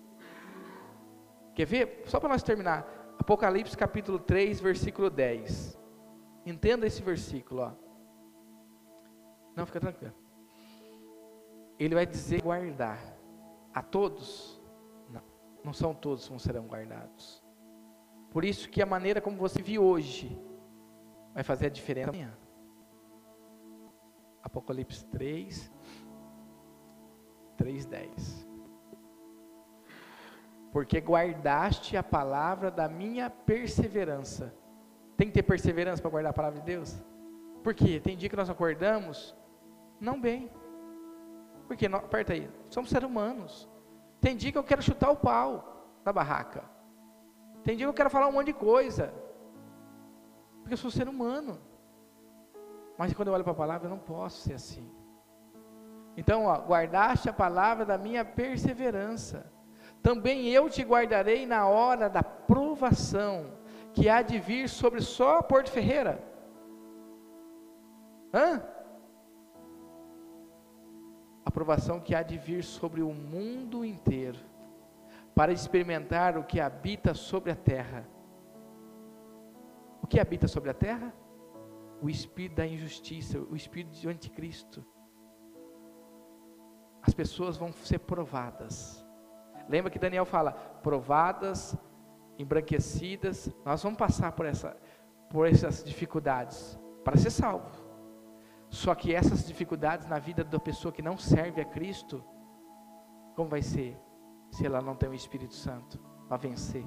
[1.54, 2.02] Quer ver?
[2.06, 2.86] Só para nós terminar.
[3.18, 5.78] Apocalipse capítulo 3, versículo 10.
[6.46, 7.72] Entenda esse versículo, ó.
[9.54, 10.14] Não, fica tranquilo.
[11.78, 12.98] Ele vai dizer guardar
[13.72, 14.60] a todos.
[15.08, 15.22] Não,
[15.62, 17.43] não são todos que serão guardados.
[18.34, 20.36] Por isso que a maneira como você vive hoje
[21.32, 22.36] vai fazer a diferença amanhã.
[24.42, 25.72] Apocalipse 3,
[27.56, 28.48] 3, 10.
[30.72, 34.52] Porque guardaste a palavra da minha perseverança
[35.16, 37.00] tem que ter perseverança para guardar a palavra de Deus.
[37.62, 38.00] Por quê?
[38.00, 39.32] Tem dia que nós acordamos
[40.00, 40.50] não bem.
[41.68, 43.70] Porque, aperta aí, somos seres humanos.
[44.20, 46.73] Tem dia que eu quero chutar o pau da barraca.
[47.64, 49.12] Tem dia que eu quero falar um monte de coisa.
[50.60, 51.58] Porque eu sou ser humano.
[52.96, 54.88] Mas quando eu olho para a palavra, eu não posso ser assim.
[56.16, 59.50] Então, ó, guardaste a palavra da minha perseverança.
[60.02, 63.52] Também eu te guardarei na hora da provação
[63.94, 66.22] que há de vir sobre só Porto Ferreira?
[68.32, 68.62] Hã?
[71.44, 74.38] Aprovação que há de vir sobre o mundo inteiro,
[75.34, 78.06] para experimentar o que habita sobre a terra.
[80.00, 81.12] O que habita sobre a terra?
[82.00, 84.84] O espírito da injustiça, o espírito do anticristo.
[87.02, 89.04] As pessoas vão ser provadas.
[89.68, 91.76] Lembra que Daniel fala: provadas
[92.38, 94.76] embranquecidas, nós vamos passar por, essa,
[95.30, 97.84] por essas dificuldades para ser salvo.
[98.68, 102.24] Só que essas dificuldades na vida da pessoa que não serve a Cristo,
[103.36, 103.96] como vai ser
[104.54, 105.98] se ela não tem o Espírito Santo
[106.28, 106.86] para vencer?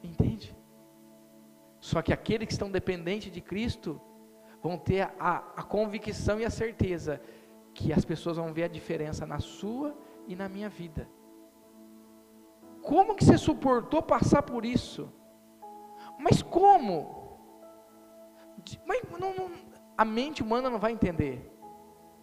[0.00, 0.56] Entende?
[1.80, 4.00] Só que aqueles que estão dependentes de Cristo
[4.62, 7.20] vão ter a, a convicção e a certeza
[7.74, 9.92] que as pessoas vão ver a diferença na sua
[10.28, 11.08] e na minha vida.
[12.80, 15.12] Como que você suportou passar por isso?
[16.16, 17.40] Mas como?
[18.86, 19.50] Mas não, não,
[19.98, 21.51] a mente humana não vai entender.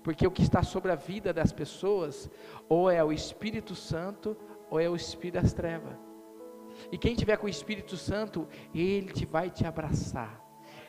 [0.03, 2.29] Porque o que está sobre a vida das pessoas,
[2.67, 4.35] ou é o Espírito Santo,
[4.69, 5.93] ou é o Espírito das trevas.
[6.91, 10.41] E quem tiver com o Espírito Santo, ele te vai te abraçar.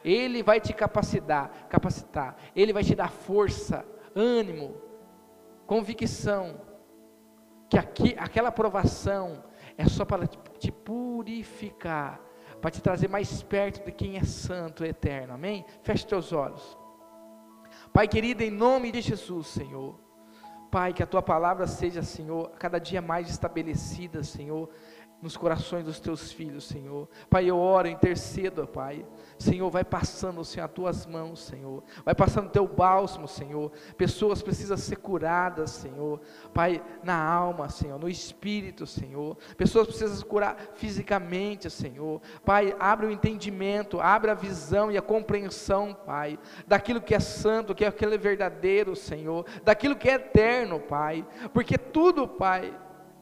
[0.05, 2.37] Ele vai te capacitar, capacitar.
[2.55, 3.85] Ele vai te dar força,
[4.15, 4.81] ânimo,
[5.67, 6.71] convicção
[7.71, 9.45] que aqui, aquela aprovação,
[9.79, 12.21] é só para te purificar,
[12.61, 15.65] para te trazer mais perto de quem é santo, eterno, amém?
[15.83, 16.77] Feche teus olhos.
[17.93, 19.99] Pai querido, em nome de Jesus, Senhor.
[20.71, 24.71] Pai, que a tua palavra seja, Senhor, cada dia mais estabelecida, Senhor,
[25.23, 27.09] nos corações dos teus filhos, Senhor.
[27.29, 29.05] Pai, eu oro, intercedo, Pai.
[29.39, 31.83] Senhor, vai passando, Senhor, as tuas mãos, Senhor.
[32.05, 33.71] Vai passando o teu bálsamo, Senhor.
[33.97, 36.21] Pessoas precisam ser curadas, Senhor.
[36.55, 39.37] Pai, na alma, Senhor, no espírito, Senhor.
[39.57, 42.21] Pessoas precisam curar fisicamente, Senhor.
[42.45, 47.75] Pai, abre o entendimento, abre a visão e a compreensão, Pai, daquilo que é santo,
[47.75, 49.45] que é aquilo é verdadeiro, Senhor.
[49.65, 51.27] Daquilo que é eterno, Pai.
[51.53, 52.75] Porque tudo, Pai,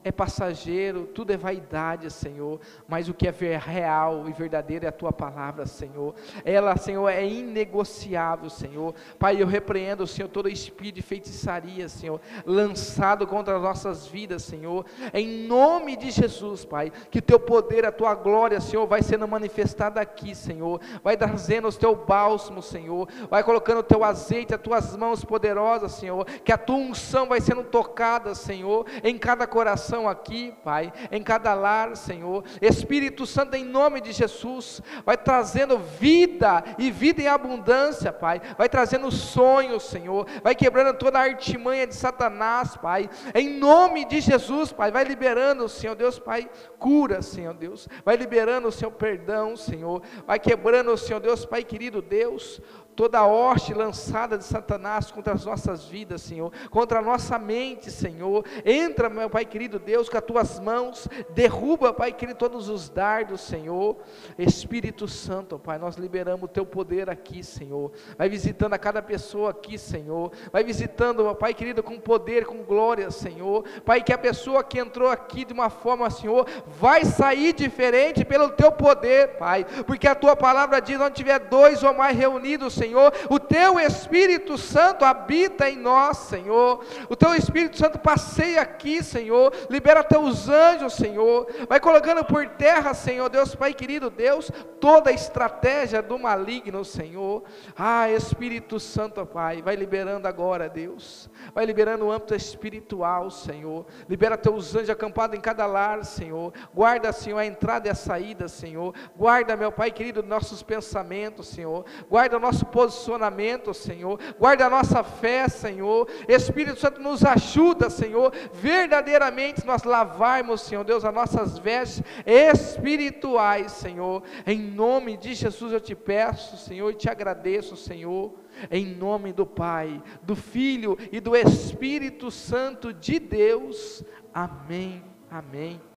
[0.04, 4.92] é passageiro, tudo é vaidade, Senhor, mas o que é real e verdadeiro é a
[4.92, 6.14] tua palavra, Senhor.
[6.44, 8.94] Ela, Senhor, é inegociável, Senhor.
[9.18, 14.86] Pai, eu repreendo, Senhor, todo espírito de feitiçaria, Senhor, lançado contra as nossas vidas, Senhor.
[15.12, 20.00] Em nome de Jesus, Pai, que teu poder, a tua glória, Senhor, vai sendo manifestada
[20.00, 20.80] aqui, Senhor.
[21.02, 23.08] Vai trazendo os teu bálsamo, Senhor.
[23.28, 26.24] Vai colocando o teu azeite, as tuas mãos poderosas, Senhor.
[26.24, 31.54] Que a tua unção vai sendo tocada, Senhor, em cada coração aqui, Pai, em cada
[31.54, 32.44] lar, Senhor.
[32.60, 38.40] Espírito Santo, em nome de Jesus, vai trazendo vida e vida em abundância, Pai.
[38.56, 40.26] Vai trazendo sonhos, Senhor.
[40.42, 43.10] Vai quebrando toda a artimanha de Satanás, Pai.
[43.34, 47.88] Em nome de Jesus, Pai, vai liberando, Senhor Deus, Pai, cura, Senhor Deus.
[48.04, 50.02] Vai liberando Senhor perdão, Senhor.
[50.26, 52.60] Vai quebrando, Senhor Deus, Pai querido Deus,
[52.98, 57.92] toda a hoste lançada de Satanás contra as nossas vidas, Senhor, contra a nossa mente,
[57.92, 58.44] Senhor.
[58.64, 63.42] Entra, meu Pai querido Deus, com as tuas mãos, derruba, Pai querido, todos os dardos,
[63.42, 63.98] Senhor.
[64.36, 67.92] Espírito Santo, Pai, nós liberamos o teu poder aqui, Senhor.
[68.16, 70.32] Vai visitando a cada pessoa aqui, Senhor.
[70.50, 73.62] Vai visitando, meu Pai querido, com poder, com glória, Senhor.
[73.84, 78.50] Pai, que a pessoa que entrou aqui de uma forma, Senhor, vai sair diferente pelo
[78.50, 82.87] teu poder, Pai, porque a tua palavra diz: onde tiver dois ou mais reunidos, Senhor
[82.88, 83.12] Senhor.
[83.28, 86.82] O teu Espírito Santo habita em nós, Senhor.
[87.08, 89.52] O teu Espírito Santo passeia aqui, Senhor.
[89.68, 91.46] Libera teus anjos, Senhor.
[91.68, 97.42] Vai colocando por terra, Senhor, Deus Pai querido, Deus, toda a estratégia do maligno, Senhor.
[97.76, 101.28] Ah, Espírito Santo, Pai, vai liberando agora, Deus.
[101.54, 103.84] Vai liberando o âmbito espiritual, Senhor.
[104.08, 106.52] Libera teus anjos acampados em cada lar, Senhor.
[106.74, 108.94] Guarda, Senhor, a entrada e a saída, Senhor.
[109.16, 111.84] Guarda, meu Pai querido, nossos pensamentos, Senhor.
[112.08, 114.20] Guarda o nosso posicionamento, Senhor.
[114.38, 116.08] Guarda a nossa fé, Senhor.
[116.28, 118.32] Espírito Santo nos ajuda, Senhor.
[118.52, 124.22] Verdadeiramente nós lavarmos, Senhor Deus, as nossas vestes espirituais, Senhor.
[124.46, 128.32] Em nome de Jesus eu te peço, Senhor, e te agradeço, Senhor.
[128.70, 134.04] Em nome do Pai, do Filho e do Espírito Santo de Deus.
[134.32, 135.02] Amém.
[135.28, 135.80] Amém.